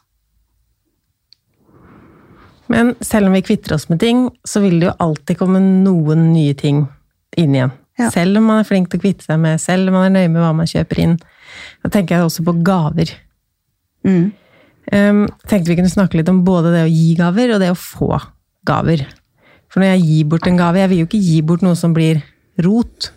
Men 2.67 2.95
selv 3.05 3.29
om 3.29 3.35
vi 3.37 3.45
kvitter 3.45 3.75
oss 3.77 3.91
med 3.91 4.01
ting, 4.01 4.29
så 4.49 4.63
vil 4.65 4.79
det 4.81 4.89
jo 4.89 4.99
alltid 5.05 5.37
komme 5.37 5.61
noen 5.61 6.31
nye 6.33 6.55
ting 6.57 6.87
inn 7.37 7.55
igjen. 7.55 7.75
Ja. 8.01 8.09
Selv 8.11 8.41
om 8.41 8.49
man 8.49 8.63
er 8.63 8.67
flink 8.67 8.89
til 8.91 8.99
å 8.99 9.05
kvitte 9.05 9.27
seg 9.27 9.39
med, 9.43 9.61
selv 9.63 9.91
om 9.91 9.99
man 9.99 10.09
er 10.09 10.15
nøye 10.15 10.31
med 10.33 10.43
hva 10.43 10.55
man 10.57 10.71
kjøper 10.71 11.03
inn. 11.05 11.19
Da 11.85 11.91
tenker 11.93 12.17
jeg 12.17 12.27
også 12.27 12.47
på 12.47 12.57
gaver. 12.67 13.13
Mm. 14.09 14.33
Um, 14.93 15.25
tenkte 15.49 15.73
vi 15.73 15.79
kunne 15.79 15.93
snakke 15.93 16.19
litt 16.19 16.29
om 16.29 16.43
både 16.45 16.75
det 16.75 16.83
å 16.85 16.93
gi 16.93 17.15
gaver 17.19 17.55
og 17.55 17.63
det 17.63 17.71
å 17.73 17.79
få 17.79 18.11
gaver. 18.69 19.07
For 19.73 19.83
når 19.83 19.95
jeg 19.95 20.05
gir 20.07 20.27
bort 20.31 20.49
en 20.49 20.59
gave, 20.61 20.81
jeg 20.83 20.91
vil 20.93 21.01
jo 21.03 21.09
ikke 21.09 21.23
gi 21.25 21.39
bort 21.47 21.65
noe 21.65 21.79
som 21.79 21.95
blir 21.97 22.21
rot 22.63 23.11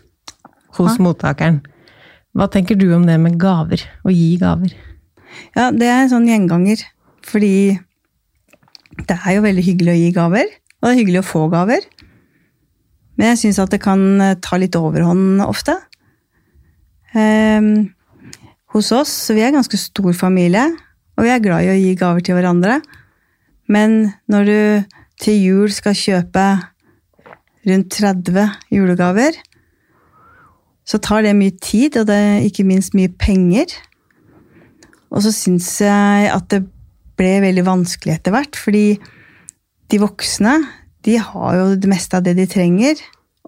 hos 0.78 0.96
Nei. 0.96 1.04
mottakeren. 1.10 1.60
Hva 2.38 2.48
tenker 2.54 2.78
du 2.80 2.88
om 2.96 3.06
det 3.08 3.18
med 3.22 3.38
gaver? 3.42 3.84
Å 4.06 4.14
gi 4.14 4.38
gaver? 4.42 4.74
Ja, 5.58 5.70
det 5.74 5.90
er 5.90 6.04
en 6.04 6.14
sånn 6.14 6.30
gjenganger. 6.30 6.82
Fordi 7.28 7.78
det 8.98 9.18
er 9.18 9.38
jo 9.38 9.44
veldig 9.46 9.66
hyggelig 9.66 9.94
å 9.94 10.00
gi 10.00 10.10
gaver, 10.16 10.50
og 10.80 10.88
det 10.88 10.94
er 10.94 11.00
hyggelig 11.02 11.22
å 11.22 11.28
få 11.28 11.44
gaver. 11.52 11.86
Men 13.18 13.34
jeg 13.34 13.42
syns 13.44 13.60
at 13.62 13.74
det 13.74 13.82
kan 13.84 14.02
eh, 14.22 14.38
ta 14.42 14.60
litt 14.62 14.78
overhånd 14.78 15.42
ofte. 15.46 15.76
Um, 17.18 17.90
hos 18.76 18.92
oss, 18.94 19.12
så 19.26 19.34
vi 19.34 19.42
er 19.42 19.52
en 19.52 19.60
ganske 19.60 19.80
stor 19.82 20.14
familie, 20.18 20.68
og 21.18 21.26
vi 21.26 21.34
er 21.34 21.42
glad 21.42 21.66
i 21.66 21.74
å 21.74 21.78
gi 21.78 21.98
gaver 21.98 22.24
til 22.24 22.38
hverandre. 22.38 22.80
Men 23.68 24.14
når 24.30 24.48
du 24.48 24.60
til 25.22 25.42
jul 25.42 25.74
skal 25.74 25.98
kjøpe 25.98 26.46
rundt 27.68 27.98
30 27.98 28.38
julegaver, 28.72 29.36
så 30.88 31.02
tar 31.04 31.26
det 31.26 31.36
mye 31.36 31.56
tid, 31.60 31.98
og 32.00 32.08
det 32.08 32.16
er 32.16 32.46
ikke 32.48 32.68
minst 32.68 32.96
mye 32.96 33.12
penger. 33.12 33.74
Og 35.12 35.26
så 35.26 35.34
syns 35.36 35.68
jeg 35.84 36.30
at 36.32 36.48
det 36.54 36.64
ble 37.18 37.34
veldig 37.44 37.66
vanskelig 37.68 38.20
etter 38.20 38.36
hvert, 38.36 38.56
fordi 38.56 38.86
de 39.92 40.00
voksne 40.00 40.54
de 41.08 41.18
har 41.24 41.56
jo 41.56 41.68
det 41.80 41.90
meste 41.90 42.20
av 42.20 42.26
det 42.26 42.36
de 42.38 42.46
trenger. 42.50 43.00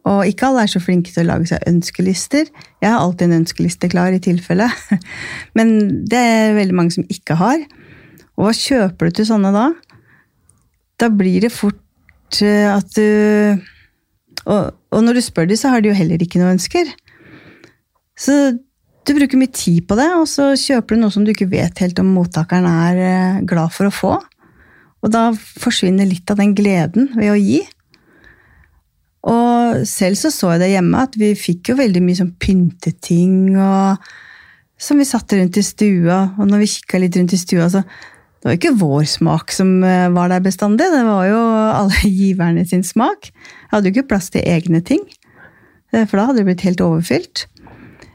Og 0.10 0.26
ikke 0.26 0.48
alle 0.50 0.66
er 0.66 0.72
så 0.72 0.82
flinke 0.82 1.14
til 1.14 1.28
å 1.28 1.30
lage 1.34 1.52
seg 1.52 1.66
ønskelister. 1.70 2.48
Jeg 2.82 2.90
har 2.90 3.02
alltid 3.02 3.28
en 3.28 3.42
ønskeliste 3.42 3.90
klar 3.92 4.16
i 4.16 4.22
tilfelle. 4.24 4.70
Men 5.58 5.76
det 6.10 6.20
er 6.20 6.58
veldig 6.58 6.78
mange 6.78 6.96
som 6.96 7.06
ikke 7.12 7.38
har. 7.40 7.62
Og 8.40 8.48
hva 8.48 8.56
kjøper 8.56 9.10
du 9.10 9.20
til 9.20 9.30
sånne 9.30 9.52
da? 9.54 9.68
Da 11.00 11.12
blir 11.14 11.46
det 11.46 11.54
fort 11.54 12.42
eh, 12.42 12.66
at 12.72 12.96
du 12.96 13.60
og, 14.50 14.74
og 14.96 15.04
når 15.04 15.20
du 15.20 15.22
spør 15.22 15.50
dem, 15.50 15.60
så 15.60 15.74
har 15.74 15.84
de 15.84 15.92
jo 15.92 15.98
heller 15.98 16.22
ikke 16.24 16.42
noe 16.42 16.56
ønsker. 16.56 16.90
Så 18.20 18.36
du 19.08 19.16
bruker 19.16 19.40
mye 19.42 19.54
tid 19.54 19.86
på 19.90 19.98
det, 20.00 20.08
og 20.18 20.28
så 20.30 20.52
kjøper 20.60 20.96
du 20.96 21.04
noe 21.04 21.14
som 21.14 21.26
du 21.26 21.34
ikke 21.34 21.50
vet 21.52 21.82
helt 21.84 22.00
om 22.02 22.12
mottakeren 22.16 22.68
er 22.70 23.02
eh, 23.04 23.42
glad 23.50 23.74
for 23.76 23.90
å 23.90 23.94
få. 23.94 24.14
Og 25.00 25.14
da 25.14 25.30
forsvinner 25.34 26.08
litt 26.10 26.30
av 26.32 26.42
den 26.42 26.56
gleden 26.58 27.12
ved 27.16 27.34
å 27.34 27.40
gi. 27.40 27.62
Og 29.28 29.84
selv 29.90 30.16
så 30.16 30.32
så 30.32 30.54
jeg 30.54 30.64
det 30.64 30.72
hjemme, 30.72 31.04
at 31.04 31.18
vi 31.20 31.34
fikk 31.36 31.74
jo 31.74 31.80
veldig 31.80 32.02
mye 32.06 32.20
sånn 32.22 32.36
pynteting 32.40 33.58
og 33.60 34.12
som 34.80 35.00
vi 35.02 35.08
satte 35.08 35.36
rundt 35.36 35.60
i 35.60 35.66
stua. 35.66 36.22
Og 36.40 36.48
når 36.48 36.64
vi 36.64 36.72
kikka 36.78 37.02
litt 37.04 37.18
rundt 37.20 37.36
i 37.36 37.42
stua, 37.42 37.68
så 37.72 37.84
det 38.40 38.48
var 38.48 38.56
ikke 38.56 38.78
vår 38.80 39.04
smak 39.12 39.52
som 39.52 39.82
eh, 39.84 40.08
var 40.16 40.32
der 40.32 40.44
bestandig. 40.44 40.88
Det 40.94 41.04
var 41.04 41.28
jo 41.28 41.40
alle 41.76 42.12
giverne 42.22 42.64
sin 42.68 42.86
smak. 42.88 43.32
Jeg 43.34 43.74
hadde 43.74 43.92
jo 43.92 43.98
ikke 43.98 44.12
plass 44.14 44.32
til 44.32 44.48
egne 44.48 44.80
ting, 44.86 45.04
eh, 45.92 46.06
for 46.06 46.16
da 46.16 46.30
hadde 46.30 46.40
det 46.40 46.48
blitt 46.48 46.64
helt 46.68 46.84
overfylt. 46.86 47.46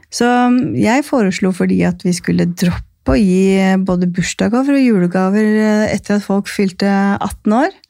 Så 0.09 0.25
mm, 0.25 0.73
jeg 0.79 1.05
foreslo 1.05 1.53
fordi 1.53 1.83
at 1.85 2.01
vi 2.05 2.15
skulle 2.17 2.49
droppe 2.49 3.13
å 3.13 3.19
gi 3.19 3.59
eh, 3.61 3.77
både 3.77 4.09
bursdagsgaver 4.09 4.79
og 4.79 4.87
julegaver 4.87 5.51
etter 5.91 6.17
at 6.17 6.25
folk 6.25 6.49
fylte 6.49 6.89
18 6.89 7.59
år. 7.61 7.81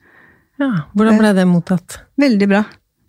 Ja, 0.60 0.74
Hvordan 0.96 1.20
ble 1.20 1.32
det 1.36 1.48
mottatt? 1.48 2.02
Veldig 2.20 2.52
bra. 2.52 2.66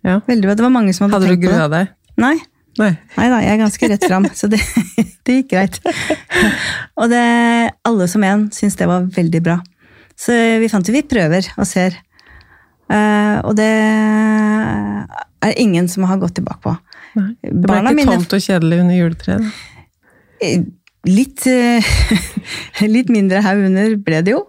Ja. 0.07 0.19
Veldig 0.27 0.47
bra. 0.47 0.55
Det 0.55 0.63
var 0.65 0.73
mange 0.73 0.93
som 0.95 1.05
hadde, 1.07 1.19
Hadde 1.19 1.33
tenkt 1.33 1.43
på 1.43 1.51
det. 1.51 1.57
Hadde 1.59 1.67
grua 1.67 1.83
deg? 1.83 1.93
Nei. 2.23 2.35
Nei. 2.77 2.91
Nei 3.17 3.27
da, 3.33 3.37
jeg 3.41 3.53
er 3.55 3.61
ganske 3.63 3.87
rett 3.91 4.03
fram, 4.05 4.27
så 4.37 4.47
det, 4.53 4.59
det 5.27 5.37
gikk 5.41 5.49
greit. 5.55 5.79
Og 7.01 7.09
det, 7.11 7.23
alle 7.89 8.07
som 8.11 8.25
en 8.27 8.47
syntes 8.53 8.77
det 8.79 8.87
var 8.89 9.07
veldig 9.15 9.41
bra. 9.45 9.57
Så 10.17 10.33
vi 10.61 10.69
fant 10.71 10.87
jo 10.87 10.93
vi 10.95 11.03
prøver 11.05 11.49
og 11.57 11.65
ser. 11.69 11.97
Uh, 12.87 13.41
og 13.43 13.57
det 13.59 13.67
er 15.43 15.57
ingen 15.59 15.89
som 15.91 16.05
har 16.07 16.21
gått 16.21 16.37
tilbake 16.39 16.61
på. 16.63 16.73
Nei. 17.17 17.31
Det 17.43 17.53
ble 17.53 17.67
Barna 17.69 17.91
ikke 17.91 17.99
mine- 18.01 18.17
tomt 18.17 18.35
og 18.37 18.43
kjedelig 18.45 18.79
under 18.85 18.99
juletreet? 19.01 19.63
Eh, 20.41 20.61
Litt, 21.07 21.45
uh, 21.47 21.85
litt 22.95 23.07
mindre 23.13 23.39
haug 23.45 23.61
under 23.69 23.93
ble 24.03 24.17
det 24.27 24.33
jo. 24.33 24.41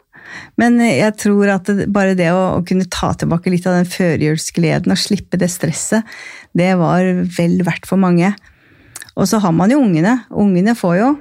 Men 0.60 0.78
jeg 0.82 1.14
tror 1.20 1.54
at 1.54 1.70
det, 1.70 1.88
bare 1.94 2.16
det 2.18 2.30
å, 2.34 2.58
å 2.58 2.64
kunne 2.66 2.88
ta 2.92 3.12
tilbake 3.16 3.52
litt 3.52 3.66
av 3.68 3.78
den 3.78 3.88
førjulsgleden 3.88 4.94
og 4.94 5.00
slippe 5.00 5.40
det 5.40 5.50
stresset, 5.52 6.06
det 6.56 6.72
var 6.80 7.06
vel 7.38 7.58
verdt 7.66 7.88
for 7.88 8.00
mange. 8.00 8.32
Og 9.18 9.26
så 9.30 9.40
har 9.42 9.54
man 9.54 9.72
jo 9.72 9.80
ungene. 9.82 10.20
Ungene 10.30 10.76
får 10.78 10.98
jo. 11.00 11.14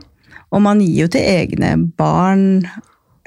Og 0.53 0.63
man 0.63 0.81
gir 0.83 1.05
jo 1.05 1.09
til 1.11 1.25
egne 1.25 1.73
barn, 1.99 2.67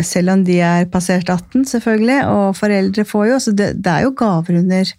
selv 0.01 0.33
om 0.33 0.45
de 0.47 0.61
er 0.65 0.89
passert 0.93 1.29
18, 1.29 1.67
selvfølgelig. 1.73 2.21
Og 2.31 2.57
foreldre 2.59 3.07
får 3.09 3.27
jo. 3.33 3.41
Så 3.43 3.55
det, 3.57 3.73
det 3.83 3.93
er 3.93 4.07
jo 4.07 4.15
gaver 4.17 4.61
under 4.63 4.93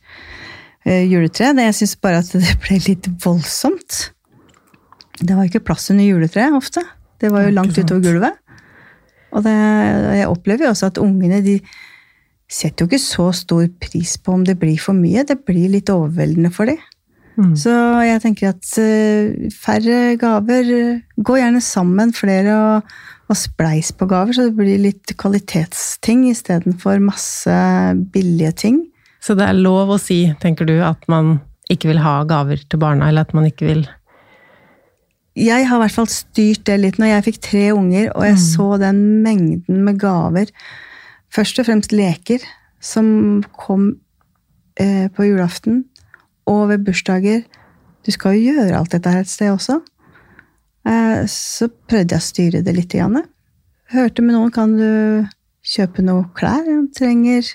uh, 0.86 1.04
juletreet. 1.08 1.62
Jeg 1.66 1.78
syns 1.80 1.96
bare 2.04 2.22
at 2.22 2.34
det 2.36 2.58
ble 2.66 2.82
litt 2.86 3.10
voldsomt. 3.24 4.04
Det 5.22 5.38
var 5.38 5.48
ikke 5.48 5.64
plass 5.64 5.90
under 5.94 6.08
juletreet 6.08 6.58
ofte. 6.58 6.84
Det 7.22 7.30
var 7.30 7.46
jo 7.46 7.54
langt 7.54 7.78
utover 7.78 8.02
gulvet. 8.02 8.41
Og 9.32 9.46
det, 9.46 9.56
jeg 10.20 10.30
opplever 10.30 10.68
jo 10.68 10.74
også 10.74 10.92
at 10.92 11.02
ungene 11.02 11.42
de 11.46 11.58
setter 12.52 12.84
jo 12.84 12.90
ikke 12.90 13.00
så 13.00 13.30
stor 13.36 13.68
pris 13.80 14.18
på 14.20 14.36
om 14.36 14.44
det 14.48 14.58
blir 14.60 14.80
for 14.82 14.98
mye. 14.98 15.24
Det 15.28 15.40
blir 15.48 15.72
litt 15.72 15.92
overveldende 15.92 16.52
for 16.54 16.72
dem. 16.72 16.82
Mm. 17.40 17.54
Så 17.56 17.72
jeg 18.04 18.20
tenker 18.26 18.50
at 18.52 18.74
eh, 18.82 19.48
færre 19.56 20.18
gaver 20.20 20.68
Gå 21.16 21.38
gjerne 21.40 21.62
sammen 21.64 22.12
flere 22.12 22.58
og, 22.58 22.90
og 23.32 23.40
spleis 23.40 23.94
på 23.96 24.08
gaver, 24.12 24.36
så 24.36 24.50
det 24.50 24.58
blir 24.58 24.82
litt 24.84 25.14
kvalitetsting 25.16 26.26
istedenfor 26.32 27.00
masse 27.04 27.56
billige 28.12 28.52
ting. 28.66 28.82
Så 29.24 29.38
det 29.38 29.48
er 29.48 29.56
lov 29.56 29.94
å 29.94 30.02
si, 30.02 30.26
tenker 30.42 30.68
du, 30.68 30.76
at 30.84 31.08
man 31.12 31.38
ikke 31.72 31.92
vil 31.94 32.02
ha 32.04 32.18
gaver 32.28 32.60
til 32.68 32.82
barna, 32.82 33.08
eller 33.08 33.24
at 33.24 33.36
man 33.38 33.48
ikke 33.48 33.70
vil 33.70 33.86
jeg 35.38 35.68
har 35.68 35.80
i 35.80 35.84
hvert 35.86 35.96
fall 35.96 36.10
styrt 36.12 36.66
det 36.68 36.78
litt 36.82 36.98
når 37.00 37.14
jeg 37.14 37.26
fikk 37.30 37.42
tre 37.46 37.66
unger, 37.76 38.10
og 38.16 38.26
jeg 38.28 38.40
så 38.44 38.68
den 38.82 39.04
mengden 39.24 39.84
med 39.86 40.00
gaver 40.02 40.52
først 41.32 41.62
og 41.62 41.68
fremst 41.70 41.96
leker 41.96 42.44
som 42.84 43.42
kom 43.56 43.94
eh, 44.80 45.08
på 45.14 45.30
julaften 45.30 45.86
og 46.50 46.68
ved 46.72 46.86
bursdager. 46.86 47.46
Du 48.06 48.12
skal 48.12 48.36
jo 48.36 48.52
gjøre 48.52 48.80
alt 48.80 48.92
dette 48.96 49.14
her 49.14 49.24
et 49.24 49.32
sted 49.32 49.54
også. 49.54 49.80
Eh, 50.90 51.24
så 51.30 51.70
prøvde 51.70 52.18
jeg 52.18 52.24
å 52.24 52.28
styre 52.28 52.64
det 52.66 52.76
litt. 52.76 52.96
Janne. 52.98 53.24
Hørte 53.92 54.24
med 54.26 54.36
noen 54.36 54.54
kan 54.56 54.74
du 54.76 55.28
kjøpe 55.68 56.04
noe 56.04 56.26
klær. 56.36 56.66
Trenger, 56.98 57.46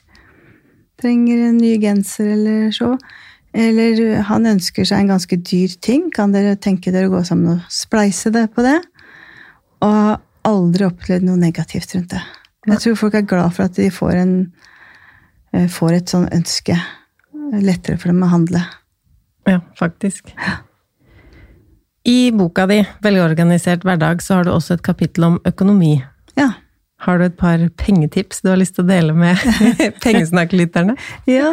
trenger 1.01 1.49
en 1.49 1.61
ny 1.61 1.75
genser 1.83 2.33
eller 2.37 2.71
så. 2.77 2.95
Eller 3.55 4.23
han 4.29 4.47
ønsker 4.47 4.85
seg 4.85 5.03
en 5.05 5.13
ganske 5.15 5.37
dyr 5.37 5.77
ting. 5.81 6.11
Kan 6.15 6.35
dere 6.35 6.57
tenke 6.61 6.93
dere 6.93 7.09
å 7.09 7.15
gå 7.17 7.23
sammen 7.25 7.57
og 7.57 7.73
spleise 7.73 8.33
det 8.35 8.49
på 8.55 8.65
det? 8.67 8.79
Og 9.85 9.93
har 9.93 10.21
aldri 10.47 10.87
opplevd 10.87 11.27
noe 11.29 11.41
negativt 11.41 11.95
rundt 11.97 12.13
det. 12.15 12.23
Jeg 12.67 12.83
tror 12.83 12.99
folk 12.99 13.15
er 13.15 13.27
glad 13.29 13.55
for 13.55 13.69
at 13.69 13.77
de 13.79 13.87
får, 13.95 14.15
en, 14.19 14.37
eh, 15.55 15.69
får 15.71 16.01
et 16.01 16.15
sånn 16.15 16.29
ønske. 16.35 16.77
Lettere 17.53 17.99
for 17.99 18.11
dem 18.11 18.25
å 18.27 18.31
handle. 18.33 18.65
Ja, 19.47 19.61
faktisk. 19.79 20.33
I 22.07 22.31
boka 22.31 22.67
di 22.67 22.87
'Velorganisert 23.03 23.83
hverdag' 23.83 24.23
så 24.23 24.35
har 24.35 24.45
du 24.45 24.51
også 24.51 24.75
et 24.75 24.83
kapittel 24.83 25.25
om 25.25 25.41
økonomi. 25.45 26.05
Ja. 26.37 26.53
Har 26.99 27.19
du 27.19 27.25
et 27.25 27.37
par 27.37 27.59
pengetips 27.77 28.41
du 28.43 28.49
har 28.49 28.57
lyst 28.57 28.75
til 28.75 28.85
å 28.85 28.89
dele 28.89 29.15
med 29.15 29.37
pengesnakklytterne? 30.05 30.97
ja. 31.27 31.53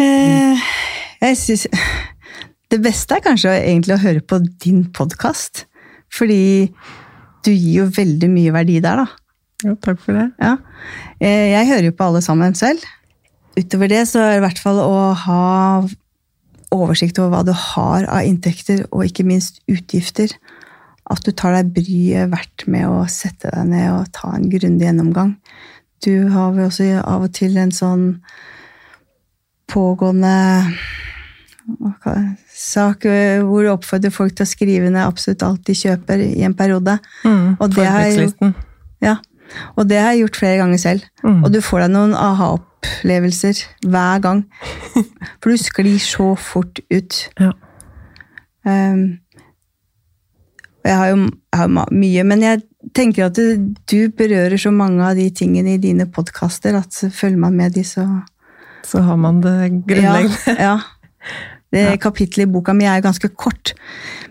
Eh, 0.00 0.62
jeg 1.22 1.36
syns 1.38 1.68
Det 2.72 2.80
beste 2.82 3.14
er 3.14 3.22
kanskje 3.22 3.52
egentlig 3.54 3.94
å 3.94 4.02
høre 4.02 4.22
på 4.24 4.40
din 4.62 4.82
podkast. 4.90 5.66
Fordi 6.10 6.72
du 7.44 7.52
gir 7.52 7.84
jo 7.84 7.90
veldig 7.92 8.30
mye 8.32 8.54
verdi 8.54 8.80
der, 8.82 9.04
da. 9.04 9.06
Jo, 9.64 9.76
takk 9.80 10.00
for 10.02 10.16
det. 10.16 10.28
Ja. 10.42 10.56
Eh, 11.20 11.52
jeg 11.52 11.68
hører 11.70 11.88
jo 11.88 11.96
på 11.96 12.08
alle 12.08 12.22
sammen 12.24 12.56
selv. 12.58 12.82
Utover 13.54 13.92
det 13.92 14.02
så 14.10 14.24
er 14.24 14.32
det 14.32 14.40
i 14.40 14.44
hvert 14.48 14.62
fall 14.62 14.80
å 14.82 15.12
ha 15.22 15.44
oversikt 16.74 17.20
over 17.22 17.30
hva 17.36 17.44
du 17.46 17.52
har 17.54 18.08
av 18.10 18.26
inntekter, 18.26 18.82
og 18.90 19.06
ikke 19.06 19.26
minst 19.28 19.60
utgifter. 19.70 20.34
At 21.10 21.22
du 21.22 21.30
tar 21.36 21.54
deg 21.54 21.70
bryet 21.76 22.32
verdt 22.32 22.66
med 22.70 22.88
å 22.88 23.04
sette 23.12 23.52
deg 23.52 23.70
ned 23.70 23.90
og 23.92 24.10
ta 24.16 24.32
en 24.34 24.48
grundig 24.50 24.88
gjennomgang. 24.88 25.36
Du 26.02 26.26
har 26.32 26.56
vel 26.56 26.66
også 26.72 26.88
av 27.04 27.28
og 27.28 27.36
til 27.36 27.54
en 27.60 27.72
sånn 27.72 28.08
pågående 29.70 30.34
sak 32.52 33.06
hvor 33.06 33.64
du 33.64 33.70
oppfordrer 33.72 34.12
folk 34.12 34.34
til 34.36 34.44
å 34.44 34.50
skrive 34.50 34.90
ned 34.92 35.04
absolutt 35.04 35.44
alt 35.46 35.62
de 35.64 35.76
kjøper 35.78 36.20
i 36.26 36.42
en 36.44 36.56
periode. 36.56 36.98
Mm, 37.24 37.54
og, 37.56 37.70
det 37.72 37.86
jeg, 37.86 38.28
ja, 39.00 39.16
og 39.74 39.88
det 39.88 40.00
har 40.00 40.12
jeg 40.12 40.24
gjort 40.24 40.40
flere 40.42 40.60
ganger 40.60 40.82
selv. 40.82 41.08
Mm. 41.24 41.40
Og 41.42 41.52
du 41.54 41.60
får 41.64 41.84
deg 41.84 41.94
noen 41.94 42.14
aha-opplevelser 42.18 43.64
hver 43.86 44.22
gang. 44.24 44.44
For 45.40 45.52
du 45.52 45.60
sklir 45.60 46.00
så 46.02 46.32
fort 46.40 46.80
ut. 46.92 47.20
Ja. 47.40 47.52
Um, 48.64 49.04
jeg 50.84 50.96
har 51.00 51.10
jo 51.14 51.18
jeg 51.24 51.60
har 51.60 51.92
mye, 51.94 52.22
men 52.28 52.42
jeg 52.44 52.62
tenker 52.96 53.28
at 53.28 53.38
du, 53.38 53.72
du, 53.88 54.10
berører 54.12 54.58
så 54.60 54.72
mange 54.74 55.04
av 55.06 55.16
de 55.16 55.30
tingene 55.32 55.76
i 55.76 55.80
dine 55.80 56.04
podkaster 56.12 56.76
at 56.76 56.98
følger 57.14 57.40
man 57.40 57.56
med 57.56 57.76
de, 57.76 57.84
så 57.86 58.04
Så 58.84 59.00
har 59.04 59.16
man 59.20 59.40
det 59.44 59.56
grunnleggende. 59.88 60.56
Ja. 60.58 60.74
ja. 60.74 60.74
Det 61.74 61.84
ja. 61.88 61.96
kapittelet 62.00 62.48
i 62.48 62.52
boka 62.52 62.74
mi 62.76 62.86
er 62.88 63.04
ganske 63.04 63.30
kort, 63.34 63.74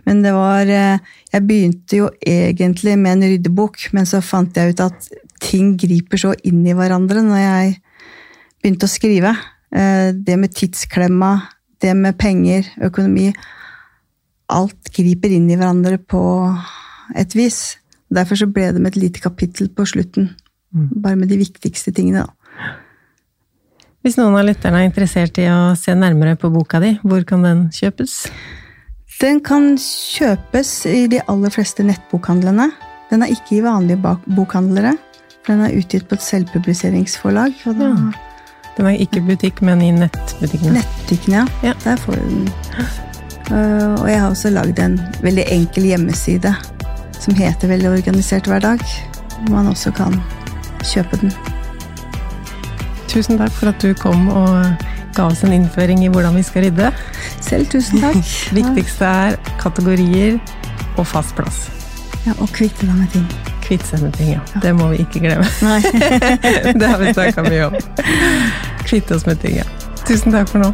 men 0.08 0.22
det 0.24 0.34
var 0.36 0.70
eh, 0.70 1.00
Jeg 1.34 1.48
begynte 1.48 1.98
jo 1.98 2.10
egentlig 2.22 2.94
med 3.00 3.18
en 3.18 3.26
ryddebok, 3.32 3.88
men 3.94 4.06
så 4.06 4.22
fant 4.22 4.58
jeg 4.58 4.76
ut 4.76 4.84
at 4.86 5.08
ting 5.42 5.74
griper 5.80 6.22
så 6.22 6.36
inn 6.46 6.62
i 6.68 6.76
hverandre 6.78 7.24
når 7.26 7.42
jeg 7.42 7.74
begynte 8.62 8.88
å 8.88 8.94
skrive. 8.94 9.34
Eh, 9.74 10.14
det 10.14 10.38
med 10.40 10.54
tidsklemma, 10.54 11.34
det 11.82 11.96
med 11.98 12.20
penger, 12.22 12.70
økonomi 12.86 13.32
Alt 14.54 14.92
griper 14.94 15.32
inn 15.34 15.48
i 15.50 15.56
hverandre 15.58 15.98
på 15.98 16.22
et 17.18 17.32
vis. 17.34 17.80
Derfor 18.14 18.38
så 18.38 18.46
ble 18.52 18.68
det 18.76 18.82
med 18.84 18.92
et 18.92 19.00
lite 19.02 19.22
kapittel 19.24 19.72
på 19.74 19.86
slutten. 19.90 20.28
Mm. 20.76 20.90
Bare 21.02 21.18
med 21.18 21.32
de 21.32 21.40
viktigste 21.40 21.94
tingene. 21.96 22.28
da. 22.28 22.43
Hvis 24.04 24.18
noen 24.20 24.36
av 24.36 24.44
lytterne 24.44 24.82
er 24.82 24.90
interessert 24.90 25.38
i 25.40 25.46
å 25.48 25.78
se 25.80 25.94
nærmere 25.96 26.36
på 26.36 26.50
boka 26.52 26.82
di, 26.84 26.90
hvor 27.08 27.24
kan 27.28 27.46
den 27.46 27.70
kjøpes? 27.72 28.26
Den 29.22 29.40
kan 29.40 29.78
kjøpes 29.80 30.72
i 30.92 31.06
de 31.08 31.22
aller 31.32 31.54
fleste 31.54 31.86
nettbokhandlene. 31.88 32.68
Den 33.14 33.24
er 33.24 33.32
ikke 33.32 33.62
i 33.62 33.62
vanlige 33.64 34.16
bokhandlere. 34.36 34.98
for 35.46 35.54
Den 35.54 35.64
er 35.70 35.78
utgitt 35.80 36.10
på 36.10 36.20
et 36.20 36.26
selvpubliseringsforlag. 36.26 37.56
Da... 37.64 37.94
ja. 37.94 38.12
Den 38.76 38.92
er 38.92 39.00
ikke 39.00 39.22
i 39.22 39.26
butikk, 39.30 39.64
men 39.64 39.80
i 39.86 39.94
nettbutikkene? 39.96 40.82
Nettbutikkene, 40.82 41.40
ja. 41.40 41.72
ja. 41.72 41.74
Der 41.86 41.96
får 42.04 42.20
du 42.20 42.28
den. 42.28 42.54
Uh, 43.48 43.96
og 44.02 44.08
jeg 44.10 44.20
har 44.20 44.30
også 44.30 44.52
lagd 44.52 44.84
en 44.84 45.00
veldig 45.24 45.48
enkel 45.48 45.88
hjemmeside 45.94 46.56
som 47.24 47.40
heter 47.40 47.72
Veldig 47.72 47.94
organisert 47.96 48.52
hverdag. 48.52 48.84
Hvor 49.40 49.62
man 49.62 49.72
også 49.72 49.96
kan 49.96 50.20
kjøpe 50.84 51.24
den. 51.24 51.53
Tusen 53.14 53.38
takk 53.38 53.54
for 53.54 53.70
at 53.70 53.82
du 53.84 53.94
kom 53.98 54.26
og 54.34 54.86
ga 55.14 55.28
oss 55.30 55.44
en 55.46 55.54
innføring 55.54 56.02
i 56.06 56.10
hvordan 56.10 56.34
vi 56.36 56.44
skal 56.46 56.66
rydde. 56.66 56.90
Selv 57.46 57.70
tusen 57.70 58.02
takk. 58.02 58.18
Viktigste 58.58 59.06
er 59.06 59.38
kategorier 59.62 60.40
og 60.98 61.06
fast 61.08 61.36
plass. 61.38 61.68
Ja, 62.26 62.34
Og 62.40 62.50
kvitte 62.56 62.88
deg 62.88 62.96
med 62.96 63.12
ting. 63.14 63.28
Kvitte 63.64 63.86
seg 63.92 64.02
med 64.06 64.14
ting, 64.18 64.34
ja. 64.34 64.42
Det 64.64 64.74
må 64.76 64.90
vi 64.94 65.04
ikke 65.04 65.22
glemme. 65.24 65.46
Det 66.80 66.88
har 66.90 66.98
vi 67.04 67.14
snakka 67.14 67.46
mye 67.46 67.70
om. 67.70 67.78
Kvitte 68.88 69.16
oss 69.20 69.28
med 69.30 69.40
ting, 69.44 69.60
ja. 69.62 69.68
Tusen 70.08 70.34
takk 70.34 70.50
for 70.52 70.64
nå. 70.64 70.72